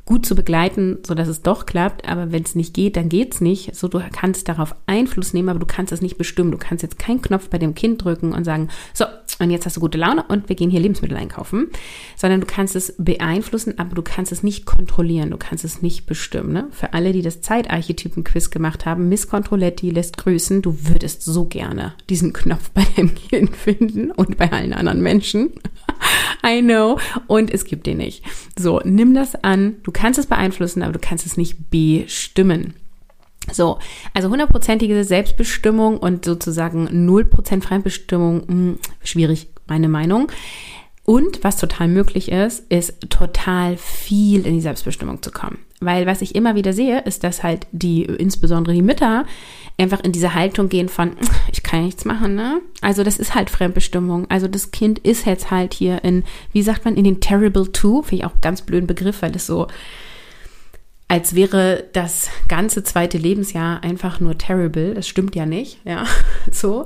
gut 0.09 0.25
zu 0.25 0.35
begleiten, 0.35 0.97
so 1.07 1.15
dass 1.15 1.29
es 1.29 1.43
doch 1.43 1.67
klappt. 1.67 2.09
Aber 2.09 2.33
wenn 2.33 2.43
es 2.43 2.55
nicht 2.55 2.73
geht, 2.73 2.97
dann 2.97 3.11
geht's 3.11 3.43
nicht. 3.43 3.77
So, 3.77 3.89
du 3.89 4.01
kannst 4.11 4.49
darauf 4.49 4.75
Einfluss 4.87 5.35
nehmen, 5.35 5.51
aber 5.51 5.59
du 5.59 5.67
kannst 5.67 5.93
es 5.93 6.01
nicht 6.01 6.17
bestimmen. 6.17 6.51
Du 6.51 6.57
kannst 6.57 6.83
jetzt 6.83 6.99
keinen 6.99 7.21
Knopf 7.21 7.51
bei 7.51 7.59
dem 7.59 7.75
Kind 7.75 8.03
drücken 8.03 8.33
und 8.33 8.45
sagen, 8.45 8.69
so, 8.95 9.05
und 9.39 9.51
jetzt 9.51 9.67
hast 9.67 9.77
du 9.77 9.81
gute 9.81 9.99
Laune 9.99 10.25
und 10.29 10.49
wir 10.49 10.57
gehen 10.57 10.71
hier 10.71 10.81
Lebensmittel 10.81 11.17
einkaufen, 11.17 11.69
sondern 12.17 12.41
du 12.41 12.47
kannst 12.47 12.75
es 12.75 12.95
beeinflussen, 12.99 13.79
aber 13.79 13.95
du 13.95 14.03
kannst 14.03 14.33
es 14.33 14.43
nicht 14.43 14.65
kontrollieren, 14.65 15.31
du 15.31 15.37
kannst 15.37 15.63
es 15.63 15.83
nicht 15.83 16.07
bestimmen. 16.07 16.53
Ne? 16.53 16.69
Für 16.71 16.95
alle, 16.95 17.13
die 17.13 17.23
das 17.23 17.43
Zeitarchetypen-Quiz 17.43 18.51
gemacht 18.51 18.87
haben, 18.87 19.09
Miss 19.11 19.29
Controletti 19.29 19.91
lässt 19.91 20.17
grüßen, 20.17 20.63
du 20.63 20.89
würdest 20.89 21.23
so 21.23 21.45
gerne 21.45 21.93
diesen 22.09 22.33
Knopf 22.33 22.71
bei 22.71 22.85
deinem 22.97 23.15
Kind 23.15 23.55
finden 23.55 24.11
und 24.11 24.39
bei 24.39 24.51
allen 24.51 24.73
anderen 24.73 25.03
Menschen. 25.03 25.51
I 26.45 26.61
know. 26.61 26.99
Und 27.27 27.53
es 27.53 27.65
gibt 27.65 27.87
den 27.87 27.99
nicht. 27.99 28.25
So, 28.59 28.81
nimm 28.85 29.15
das 29.15 29.35
an. 29.43 29.77
Du 29.83 29.93
kannst 29.93 30.19
es 30.19 30.27
beeinflussen, 30.27 30.83
aber 30.83 30.93
du 30.93 30.99
kannst 30.99 31.27
es 31.27 31.37
nicht 31.37 31.71
bestimmen. 31.71 32.75
So, 33.53 33.79
also 34.15 34.29
hundertprozentige 34.29 35.05
Selbstbestimmung 35.05 35.99
und 35.99 36.25
sozusagen 36.25 36.89
null 37.07 37.25
Prozent 37.25 37.65
Fremdbestimmung, 37.65 38.37
mh, 38.41 38.47
hm, 38.47 38.79
schwierig, 39.03 39.49
meine 39.67 39.89
Meinung. 39.89 40.31
Und 41.09 41.43
was 41.43 41.57
total 41.57 41.89
möglich 41.89 42.31
ist, 42.31 42.71
ist 42.71 43.09
total 43.09 43.79
viel 43.79 44.47
in 44.47 44.53
die 44.53 44.61
Selbstbestimmung 44.61 45.23
zu 45.23 45.31
kommen. 45.31 45.57
Weil 45.81 46.05
was 46.05 46.21
ich 46.21 46.35
immer 46.35 46.55
wieder 46.55 46.75
sehe, 46.75 47.01
ist, 47.01 47.25
dass 47.25 47.43
halt 47.43 47.67
die, 47.73 48.03
insbesondere 48.03 48.75
die 48.75 48.83
Mütter, 48.83 49.25
einfach 49.79 50.01
in 50.01 50.13
diese 50.13 50.35
Haltung 50.35 50.69
gehen 50.69 50.91
von, 50.91 51.13
ich 51.51 51.63
kann 51.63 51.87
nichts 51.87 52.05
machen, 52.05 52.35
ne? 52.35 52.61
Also 52.83 53.05
das 53.05 53.19
ist 53.19 53.35
halt 53.35 53.49
Fremdbestimmung. 53.49 54.27
Also 54.29 54.49
das 54.49 54.71
Kind 54.71 54.99
ist 54.99 55.25
jetzt 55.25 55.51
halt 55.51 55.73
hier 55.73 56.05
in, 56.05 56.25
wie 56.53 56.61
sagt 56.61 56.85
man, 56.85 56.95
in 56.95 57.05
den 57.05 57.23
Terrible 57.23 57.73
Two, 57.73 58.03
finde 58.03 58.17
ich 58.17 58.31
auch 58.31 58.43
ganz 58.43 58.61
blöden 58.61 58.87
Begriff, 58.87 59.23
weil 59.23 59.33
das 59.33 59.47
so, 59.47 59.67
als 61.11 61.35
wäre 61.35 61.85
das 61.95 62.29
ganze 62.49 62.85
zweite 62.85 63.17
Lebensjahr 63.17 63.83
einfach 63.83 64.21
nur 64.21 64.37
terrible. 64.37 64.93
Das 64.93 65.09
stimmt 65.09 65.35
ja 65.35 65.47
nicht, 65.47 65.79
ja, 65.87 66.05
so. 66.53 66.85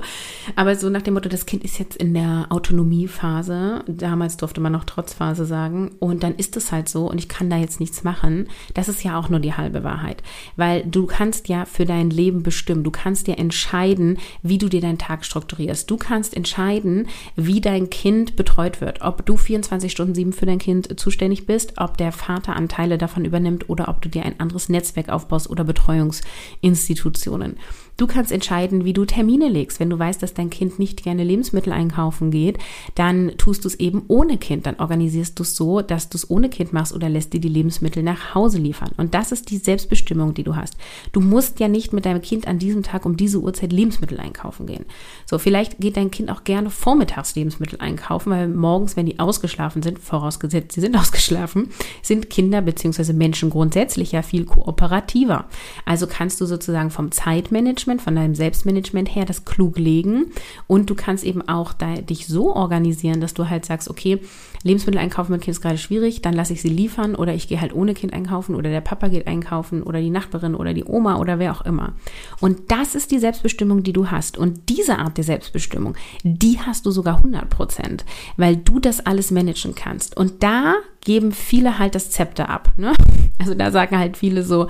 Aber 0.55 0.77
so 0.77 0.89
nach 0.89 1.01
dem 1.01 1.15
Motto, 1.15 1.27
das 1.27 1.45
Kind 1.45 1.65
ist 1.65 1.77
jetzt 1.77 1.97
in 1.97 2.13
der 2.13 2.47
Autonomiephase. 2.49 3.83
Damals 3.85 4.37
durfte 4.37 4.61
man 4.61 4.71
noch 4.71 4.85
Trotzphase 4.85 5.45
sagen. 5.45 5.91
Und 5.99 6.23
dann 6.23 6.35
ist 6.35 6.55
es 6.55 6.71
halt 6.71 6.87
so 6.87 7.09
und 7.09 7.17
ich 7.17 7.27
kann 7.27 7.49
da 7.49 7.57
jetzt 7.57 7.81
nichts 7.81 8.05
machen. 8.05 8.47
Das 8.73 8.87
ist 8.87 9.03
ja 9.03 9.19
auch 9.19 9.27
nur 9.27 9.41
die 9.41 9.55
halbe 9.55 9.83
Wahrheit. 9.83 10.23
Weil 10.55 10.83
du 10.83 11.05
kannst 11.05 11.49
ja 11.49 11.65
für 11.65 11.85
dein 11.85 12.09
Leben 12.09 12.43
bestimmen. 12.43 12.85
Du 12.85 12.91
kannst 12.91 13.27
dir 13.27 13.37
entscheiden, 13.37 14.19
wie 14.41 14.57
du 14.57 14.69
dir 14.69 14.79
deinen 14.79 14.97
Tag 14.97 15.25
strukturierst. 15.25 15.91
Du 15.91 15.97
kannst 15.97 16.33
entscheiden, 16.33 17.09
wie 17.35 17.59
dein 17.59 17.89
Kind 17.89 18.37
betreut 18.37 18.79
wird. 18.79 19.01
Ob 19.01 19.25
du 19.25 19.35
24 19.35 19.91
Stunden 19.91 20.15
sieben 20.15 20.31
für 20.31 20.45
dein 20.45 20.59
Kind 20.59 20.97
zuständig 20.97 21.45
bist, 21.45 21.73
ob 21.77 21.97
der 21.97 22.13
Vater 22.13 22.55
Anteile 22.55 22.97
davon 22.97 23.25
übernimmt 23.25 23.69
oder 23.69 23.89
ob 23.89 24.01
du 24.01 24.12
dir 24.13 24.23
ein 24.23 24.39
anderes 24.39 24.69
Netzwerk 24.69 25.09
aufbaust 25.09 25.49
oder 25.49 25.63
Betreuungsinstitutionen. 25.63 27.57
Du 27.97 28.07
kannst 28.07 28.31
entscheiden, 28.31 28.85
wie 28.85 28.93
du 28.93 29.05
Termine 29.05 29.49
legst. 29.49 29.79
Wenn 29.79 29.89
du 29.89 29.99
weißt, 29.99 30.21
dass 30.23 30.33
dein 30.33 30.49
Kind 30.49 30.79
nicht 30.79 31.03
gerne 31.03 31.23
Lebensmittel 31.23 31.71
einkaufen 31.71 32.31
geht, 32.31 32.57
dann 32.95 33.33
tust 33.37 33.63
du 33.63 33.67
es 33.67 33.75
eben 33.75 34.03
ohne 34.07 34.37
Kind. 34.37 34.65
Dann 34.65 34.79
organisierst 34.79 35.37
du 35.37 35.43
es 35.43 35.55
so, 35.55 35.81
dass 35.81 36.09
du 36.09 36.17
es 36.17 36.29
ohne 36.29 36.49
Kind 36.49 36.73
machst 36.73 36.93
oder 36.93 37.07
lässt 37.07 37.33
dir 37.33 37.39
die 37.39 37.49
Lebensmittel 37.49 38.01
nach 38.01 38.33
Hause 38.33 38.57
liefern. 38.57 38.91
Und 38.97 39.13
das 39.13 39.31
ist 39.31 39.51
die 39.51 39.57
Selbstbestimmung, 39.57 40.33
die 40.33 40.43
du 40.43 40.55
hast. 40.55 40.75
Du 41.11 41.21
musst 41.21 41.59
ja 41.59 41.67
nicht 41.67 41.93
mit 41.93 42.05
deinem 42.05 42.21
Kind 42.21 42.47
an 42.47 42.57
diesem 42.57 42.81
Tag 42.81 43.05
um 43.05 43.15
diese 43.15 43.39
Uhrzeit 43.39 43.71
Lebensmittel 43.71 44.19
einkaufen 44.19 44.65
gehen. 44.65 44.85
So, 45.25 45.37
vielleicht 45.37 45.77
geht 45.77 45.97
dein 45.97 46.11
Kind 46.11 46.31
auch 46.31 46.43
gerne 46.43 46.71
vormittags 46.71 47.35
Lebensmittel 47.35 47.79
einkaufen, 47.79 48.31
weil 48.31 48.47
morgens, 48.47 48.97
wenn 48.97 49.05
die 49.05 49.19
ausgeschlafen 49.19 49.83
sind, 49.83 49.99
vorausgesetzt, 49.99 50.71
sie 50.71 50.81
sind 50.81 50.97
ausgeschlafen, 50.99 51.69
sind 52.01 52.31
Kinder 52.31 52.61
bzw. 52.61 53.13
Menschen 53.13 53.51
grundsätzlich 53.51 54.13
ja 54.13 54.23
viel 54.23 54.45
kooperativer. 54.45 55.45
Also 55.85 56.07
kannst 56.07 56.41
du 56.41 56.45
sozusagen 56.45 56.89
vom 56.89 57.11
Zeitmanagement 57.11 57.82
Management, 57.83 58.01
von 58.01 58.15
deinem 58.15 58.35
Selbstmanagement 58.35 59.15
her 59.15 59.25
das 59.25 59.45
klug 59.45 59.77
legen. 59.77 60.31
Und 60.67 60.89
du 60.89 60.95
kannst 60.95 61.23
eben 61.23 61.47
auch 61.47 61.73
da, 61.73 61.95
dich 61.95 62.27
so 62.27 62.55
organisieren, 62.55 63.21
dass 63.21 63.33
du 63.33 63.49
halt 63.49 63.65
sagst, 63.65 63.89
okay, 63.89 64.19
Lebensmittel 64.63 64.99
einkaufen 64.99 65.33
mit 65.33 65.41
Kind 65.41 65.55
ist 65.55 65.61
gerade 65.61 65.77
schwierig, 65.77 66.21
dann 66.21 66.33
lasse 66.33 66.53
ich 66.53 66.61
sie 66.61 66.69
liefern 66.69 67.15
oder 67.15 67.33
ich 67.33 67.49
gehe 67.49 67.59
halt 67.59 67.75
ohne 67.75 67.93
Kind 67.93 68.13
einkaufen 68.13 68.55
oder 68.55 68.69
der 68.69 68.81
Papa 68.81 69.09
geht 69.09 69.27
einkaufen 69.27 69.83
oder 69.83 69.99
die 69.99 70.09
Nachbarin 70.09 70.55
oder 70.55 70.73
die 70.73 70.85
Oma 70.85 71.17
oder 71.17 71.37
wer 71.37 71.51
auch 71.51 71.65
immer. 71.65 71.93
Und 72.39 72.71
das 72.71 72.95
ist 72.95 73.11
die 73.11 73.19
Selbstbestimmung, 73.19 73.83
die 73.83 73.93
du 73.93 74.09
hast. 74.09 74.37
Und 74.37 74.69
diese 74.69 74.99
Art 74.99 75.17
der 75.17 75.25
Selbstbestimmung, 75.25 75.95
die 76.23 76.59
hast 76.59 76.85
du 76.85 76.91
sogar 76.91 77.17
100 77.17 77.49
Prozent, 77.49 78.05
weil 78.37 78.55
du 78.55 78.79
das 78.79 79.05
alles 79.05 79.31
managen 79.31 79.75
kannst. 79.75 80.15
Und 80.15 80.43
da 80.43 80.75
geben 81.03 81.33
viele 81.33 81.77
halt 81.77 81.95
das 81.95 82.09
Zepter 82.09 82.49
ab. 82.49 82.71
Ne? 82.77 82.93
Also 83.39 83.55
da 83.55 83.71
sagen 83.71 83.97
halt 83.97 84.15
viele 84.15 84.43
so, 84.43 84.69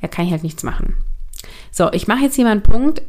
ja, 0.00 0.08
kann 0.08 0.24
ich 0.24 0.30
halt 0.30 0.42
nichts 0.42 0.62
machen. 0.62 0.94
So, 1.76 1.92
ich 1.92 2.08
mache 2.08 2.20
jetzt 2.20 2.36
hier 2.36 2.46
mal 2.46 2.52
einen 2.52 2.62
Punkt. 2.62 3.02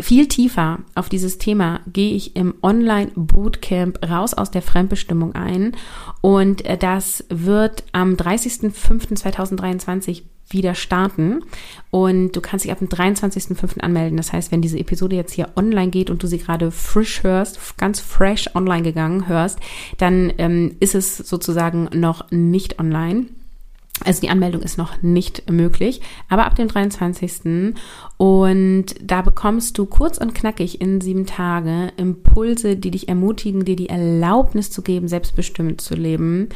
Viel 0.00 0.26
tiefer 0.26 0.80
auf 0.96 1.08
dieses 1.08 1.38
Thema 1.38 1.78
gehe 1.86 2.16
ich 2.16 2.34
im 2.34 2.56
Online-Bootcamp 2.60 4.10
raus 4.10 4.34
aus 4.34 4.50
der 4.50 4.62
Fremdbestimmung 4.62 5.36
ein. 5.36 5.76
Und 6.20 6.64
äh, 6.64 6.76
das 6.76 7.24
wird 7.28 7.84
am 7.92 8.14
30.05.2023 8.14 10.22
wieder 10.48 10.74
starten. 10.74 11.44
Und 11.92 12.32
du 12.32 12.40
kannst 12.40 12.64
dich 12.64 12.72
ab 12.72 12.80
dem 12.80 12.88
23.05. 12.88 13.78
anmelden. 13.78 14.16
Das 14.16 14.32
heißt, 14.32 14.50
wenn 14.50 14.62
diese 14.62 14.80
Episode 14.80 15.14
jetzt 15.14 15.34
hier 15.34 15.50
online 15.54 15.92
geht 15.92 16.10
und 16.10 16.24
du 16.24 16.26
sie 16.26 16.38
gerade 16.38 16.72
frisch 16.72 17.22
hörst, 17.22 17.78
ganz 17.78 18.00
fresh 18.00 18.50
online 18.56 18.82
gegangen 18.82 19.28
hörst, 19.28 19.60
dann 19.98 20.32
ähm, 20.38 20.74
ist 20.80 20.96
es 20.96 21.18
sozusagen 21.18 21.88
noch 21.92 22.32
nicht 22.32 22.80
online. 22.80 23.26
Also 24.04 24.20
die 24.20 24.30
Anmeldung 24.30 24.62
ist 24.62 24.78
noch 24.78 25.02
nicht 25.02 25.50
möglich, 25.50 26.00
aber 26.28 26.46
ab 26.46 26.54
dem 26.56 26.68
23. 26.68 27.74
Und 28.22 28.84
da 29.02 29.20
bekommst 29.20 29.76
du 29.78 29.84
kurz 29.84 30.16
und 30.16 30.32
knackig 30.32 30.80
in 30.80 31.00
sieben 31.00 31.26
Tage 31.26 31.92
Impulse, 31.96 32.76
die 32.76 32.92
dich 32.92 33.08
ermutigen, 33.08 33.64
dir 33.64 33.74
die 33.74 33.88
Erlaubnis 33.88 34.70
zu 34.70 34.82
geben, 34.82 35.08
selbstbestimmt 35.08 35.80
zu 35.80 35.96
leben. 35.96 36.48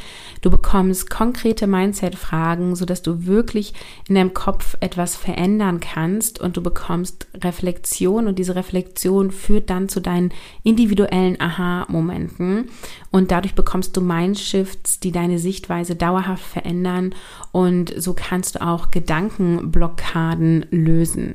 Du 0.42 0.50
bekommst 0.52 1.10
konkrete 1.10 1.66
Mindset-Fragen, 1.66 2.76
sodass 2.76 3.02
du 3.02 3.26
wirklich 3.26 3.74
in 4.08 4.14
deinem 4.14 4.32
Kopf 4.32 4.76
etwas 4.78 5.16
verändern 5.16 5.80
kannst 5.80 6.40
und 6.40 6.56
du 6.56 6.62
bekommst 6.62 7.26
Reflexion 7.34 8.28
und 8.28 8.38
diese 8.38 8.54
Reflexion 8.54 9.32
führt 9.32 9.68
dann 9.68 9.88
zu 9.88 9.98
deinen 9.98 10.30
individuellen 10.62 11.40
Aha-Momenten 11.40 12.66
und 13.10 13.32
dadurch 13.32 13.56
bekommst 13.56 13.96
du 13.96 14.02
Mindshifts, 14.02 15.00
die 15.00 15.10
deine 15.10 15.40
Sichtweise 15.40 15.96
dauerhaft 15.96 16.44
verändern 16.44 17.12
und 17.50 17.92
so 17.96 18.14
kannst 18.14 18.54
du 18.54 18.62
auch 18.62 18.92
Gedankenblockaden 18.92 20.66
lösen. 20.70 21.34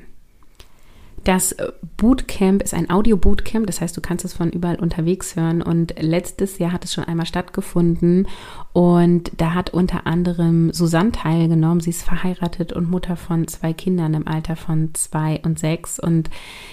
Das 1.24 1.56
Bootcamp 1.98 2.64
ist 2.64 2.74
ein 2.74 2.90
Audio-Bootcamp, 2.90 3.68
das 3.68 3.80
heißt, 3.80 3.96
du 3.96 4.02
kannst 4.02 4.26
es 4.26 4.34
von 4.34 4.50
überall 4.50 4.78
unterwegs 4.80 5.36
hören. 5.36 5.62
Und 5.62 5.94
letztes 6.00 6.58
Jahr 6.58 6.72
hat 6.72 6.84
es 6.84 6.94
schon 6.94 7.04
einmal 7.04 7.28
stattgefunden 7.28 8.28
und 8.74 9.32
da 9.38 9.54
hat 9.54 9.70
unter 9.72 10.08
anderem 10.08 10.74
Susanne 10.74 11.12
teilgenommen. 11.12 11.80
Sie 11.80 11.92
ist 11.92 12.04
verheiratet 12.04 12.74
und 12.74 12.90
Mutter 12.90 13.16
von 13.16 13.48
zwei 13.48 13.74
Kindern 13.74 14.16
im 14.16 14.28
Alter 14.28 14.56
von 14.56 14.96
zwei 14.96 15.40
und 15.44 15.60
sechs. 15.60 16.00
Und 16.00 16.30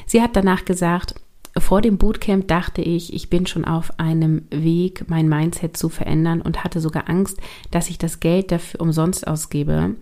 sie 0.06 0.22
hat 0.22 0.34
danach 0.34 0.64
gesagt, 0.64 1.14
vor 1.60 1.80
dem 1.80 1.98
Bootcamp 1.98 2.46
dachte 2.46 2.82
ich, 2.82 3.14
ich 3.14 3.30
bin 3.30 3.46
schon 3.46 3.64
auf 3.64 3.98
einem 3.98 4.42
Weg, 4.50 5.08
mein 5.08 5.28
Mindset 5.28 5.76
zu 5.76 5.88
verändern 5.88 6.40
und 6.42 6.62
hatte 6.64 6.80
sogar 6.80 7.08
Angst, 7.08 7.38
dass 7.70 7.88
ich 7.88 7.98
das 7.98 8.20
Geld 8.20 8.52
dafür 8.52 8.80
umsonst 8.80 9.26
ausgebe. 9.26 9.94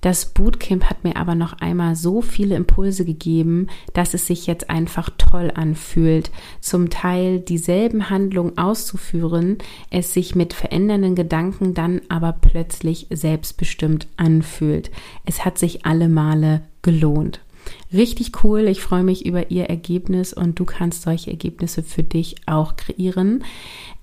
Das 0.00 0.26
Bootcamp 0.26 0.84
hat 0.84 1.04
mir 1.04 1.16
aber 1.16 1.34
noch 1.34 1.54
einmal 1.60 1.96
so 1.96 2.20
viele 2.20 2.56
Impulse 2.56 3.04
gegeben, 3.04 3.68
dass 3.92 4.14
es 4.14 4.26
sich 4.26 4.46
jetzt 4.46 4.70
einfach 4.70 5.10
toll 5.16 5.50
anfühlt, 5.54 6.30
zum 6.60 6.90
Teil 6.90 7.40
dieselben 7.40 8.10
Handlungen 8.10 8.58
auszuführen, 8.58 9.58
es 9.90 10.14
sich 10.14 10.34
mit 10.34 10.52
verändernden 10.52 11.14
Gedanken 11.14 11.74
dann 11.74 12.00
aber 12.08 12.32
plötzlich 12.32 13.06
selbstbestimmt 13.10 14.08
anfühlt. 14.16 14.90
Es 15.24 15.44
hat 15.44 15.58
sich 15.58 15.86
alle 15.86 16.08
Male 16.08 16.62
gelohnt. 16.82 17.43
Richtig 17.92 18.44
cool. 18.44 18.66
Ich 18.68 18.80
freue 18.80 19.04
mich 19.04 19.24
über 19.24 19.50
Ihr 19.50 19.64
Ergebnis 19.64 20.32
und 20.32 20.58
du 20.58 20.64
kannst 20.64 21.02
solche 21.02 21.30
Ergebnisse 21.30 21.82
für 21.82 22.02
dich 22.02 22.36
auch 22.46 22.76
kreieren. 22.76 23.44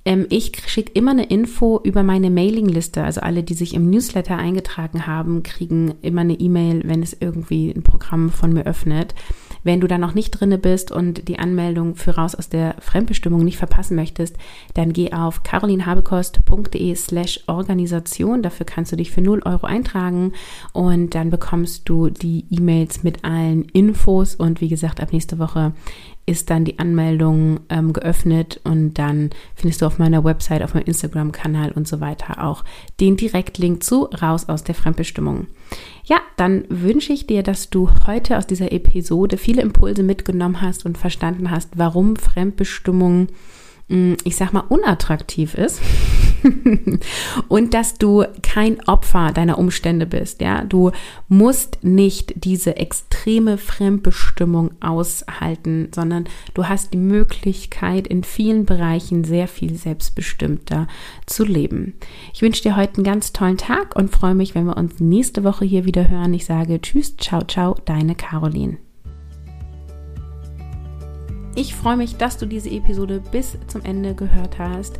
Ähm, 0.05 0.25
ich 0.29 0.51
schicke 0.67 0.91
immer 0.93 1.11
eine 1.11 1.25
Info 1.25 1.79
über 1.83 2.03
meine 2.03 2.29
Mailingliste. 2.29 3.03
Also 3.03 3.21
alle, 3.21 3.43
die 3.43 3.53
sich 3.53 3.73
im 3.73 3.89
Newsletter 3.89 4.37
eingetragen 4.37 5.07
haben, 5.07 5.43
kriegen 5.43 5.95
immer 6.01 6.21
eine 6.21 6.39
E-Mail, 6.39 6.81
wenn 6.85 7.03
es 7.03 7.15
irgendwie 7.19 7.71
ein 7.71 7.83
Programm 7.83 8.29
von 8.29 8.53
mir 8.53 8.65
öffnet. 8.65 9.13
Wenn 9.63 9.79
du 9.79 9.87
da 9.87 9.97
noch 9.97 10.13
nicht 10.13 10.31
drinne 10.31 10.57
bist 10.57 10.91
und 10.91 11.27
die 11.27 11.39
Anmeldung 11.39 11.95
für 11.95 12.15
raus 12.15 12.35
aus 12.35 12.49
der 12.49 12.75
Fremdbestimmung 12.79 13.43
nicht 13.43 13.57
verpassen 13.57 13.95
möchtest, 13.95 14.37
dann 14.73 14.93
geh 14.93 15.13
auf 15.13 15.43
carolinhabekost.de 15.43 16.95
slash 16.95 17.41
Organisation. 17.47 18.41
Dafür 18.41 18.65
kannst 18.65 18.91
du 18.91 18.95
dich 18.95 19.11
für 19.11 19.21
0 19.21 19.41
Euro 19.45 19.67
eintragen 19.67 20.33
und 20.73 21.13
dann 21.15 21.29
bekommst 21.29 21.87
du 21.87 22.09
die 22.09 22.45
E-Mails 22.49 23.03
mit 23.03 23.23
allen 23.23 23.65
Infos 23.65 24.35
und 24.35 24.61
wie 24.61 24.69
gesagt, 24.69 24.99
ab 24.99 25.13
nächste 25.13 25.39
Woche 25.39 25.73
ist 26.25 26.49
dann 26.49 26.65
die 26.65 26.79
Anmeldung 26.79 27.61
ähm, 27.69 27.93
geöffnet 27.93 28.61
und 28.63 28.93
dann 28.93 29.31
findest 29.55 29.81
du 29.81 29.85
auf 29.85 29.97
meiner 29.97 30.23
Website, 30.23 30.63
auf 30.63 30.73
meinem 30.73 30.85
Instagram-Kanal 30.85 31.71
und 31.71 31.87
so 31.87 31.99
weiter 31.99 32.43
auch 32.43 32.63
den 32.99 33.17
Direktlink 33.17 33.83
zu 33.83 34.05
raus 34.05 34.47
aus 34.47 34.63
der 34.63 34.75
Fremdbestimmung. 34.75 35.47
Ja, 36.11 36.19
dann 36.35 36.65
wünsche 36.67 37.13
ich 37.13 37.25
dir, 37.25 37.41
dass 37.41 37.69
du 37.69 37.89
heute 38.05 38.37
aus 38.37 38.45
dieser 38.45 38.73
Episode 38.73 39.37
viele 39.37 39.61
Impulse 39.61 40.03
mitgenommen 40.03 40.61
hast 40.61 40.85
und 40.85 40.97
verstanden 40.97 41.51
hast, 41.51 41.69
warum 41.77 42.17
Fremdbestimmung 42.17 43.29
Mm, 43.91 44.13
ich 44.23 44.37
sag 44.37 44.53
mal, 44.53 44.63
unattraktiv 44.69 45.53
ist 45.53 45.81
und 47.47 47.73
dass 47.73 47.95
du 47.95 48.25
kein 48.41 48.79
Opfer 48.87 49.31
deiner 49.31 49.57
Umstände 49.57 50.05
bist, 50.05 50.41
ja. 50.41 50.63
Du 50.63 50.91
musst 51.27 51.83
nicht 51.83 52.33
diese 52.43 52.77
extreme 52.77 53.57
Fremdbestimmung 53.57 54.71
aushalten, 54.81 55.89
sondern 55.93 56.25
du 56.53 56.67
hast 56.67 56.93
die 56.93 56.97
Möglichkeit, 56.97 58.07
in 58.07 58.23
vielen 58.23 58.65
Bereichen 58.65 59.23
sehr 59.23 59.47
viel 59.47 59.75
selbstbestimmter 59.75 60.87
zu 61.25 61.43
leben. 61.43 61.93
Ich 62.33 62.41
wünsche 62.41 62.63
dir 62.63 62.75
heute 62.75 62.95
einen 62.95 63.03
ganz 63.03 63.33
tollen 63.33 63.57
Tag 63.57 63.95
und 63.95 64.11
freue 64.11 64.35
mich, 64.35 64.55
wenn 64.55 64.65
wir 64.65 64.77
uns 64.77 64.99
nächste 64.99 65.43
Woche 65.43 65.65
hier 65.65 65.85
wieder 65.85 66.09
hören. 66.09 66.33
Ich 66.33 66.45
sage 66.45 66.81
Tschüss, 66.81 67.17
ciao, 67.17 67.41
ciao, 67.43 67.75
deine 67.85 68.15
Caroline. 68.15 68.77
Ich 71.55 71.75
freue 71.75 71.97
mich, 71.97 72.15
dass 72.15 72.37
du 72.37 72.45
diese 72.45 72.69
Episode 72.69 73.21
bis 73.31 73.57
zum 73.67 73.83
Ende 73.83 74.15
gehört 74.15 74.57
hast. 74.57 74.99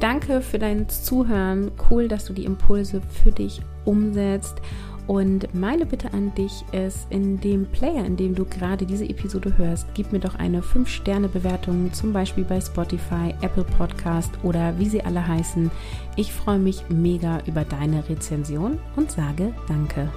Danke 0.00 0.42
für 0.42 0.58
dein 0.58 0.88
Zuhören. 0.88 1.70
Cool, 1.90 2.08
dass 2.08 2.26
du 2.26 2.32
die 2.32 2.44
Impulse 2.44 3.00
für 3.22 3.32
dich 3.32 3.60
umsetzt. 3.84 4.60
Und 5.06 5.54
meine 5.54 5.86
Bitte 5.86 6.12
an 6.12 6.34
dich 6.34 6.64
ist, 6.72 7.06
in 7.10 7.40
dem 7.40 7.66
Player, 7.66 8.04
in 8.04 8.16
dem 8.16 8.34
du 8.34 8.44
gerade 8.44 8.84
diese 8.86 9.08
Episode 9.08 9.56
hörst, 9.56 9.86
gib 9.94 10.12
mir 10.12 10.18
doch 10.18 10.34
eine 10.34 10.62
5-Sterne-Bewertung, 10.62 11.92
zum 11.92 12.12
Beispiel 12.12 12.44
bei 12.44 12.60
Spotify, 12.60 13.32
Apple 13.40 13.64
Podcast 13.64 14.32
oder 14.42 14.76
wie 14.78 14.88
sie 14.88 15.02
alle 15.02 15.26
heißen. 15.26 15.70
Ich 16.16 16.32
freue 16.32 16.58
mich 16.58 16.82
mega 16.88 17.38
über 17.46 17.64
deine 17.64 18.08
Rezension 18.08 18.78
und 18.96 19.12
sage 19.12 19.54
Danke. 19.68 20.08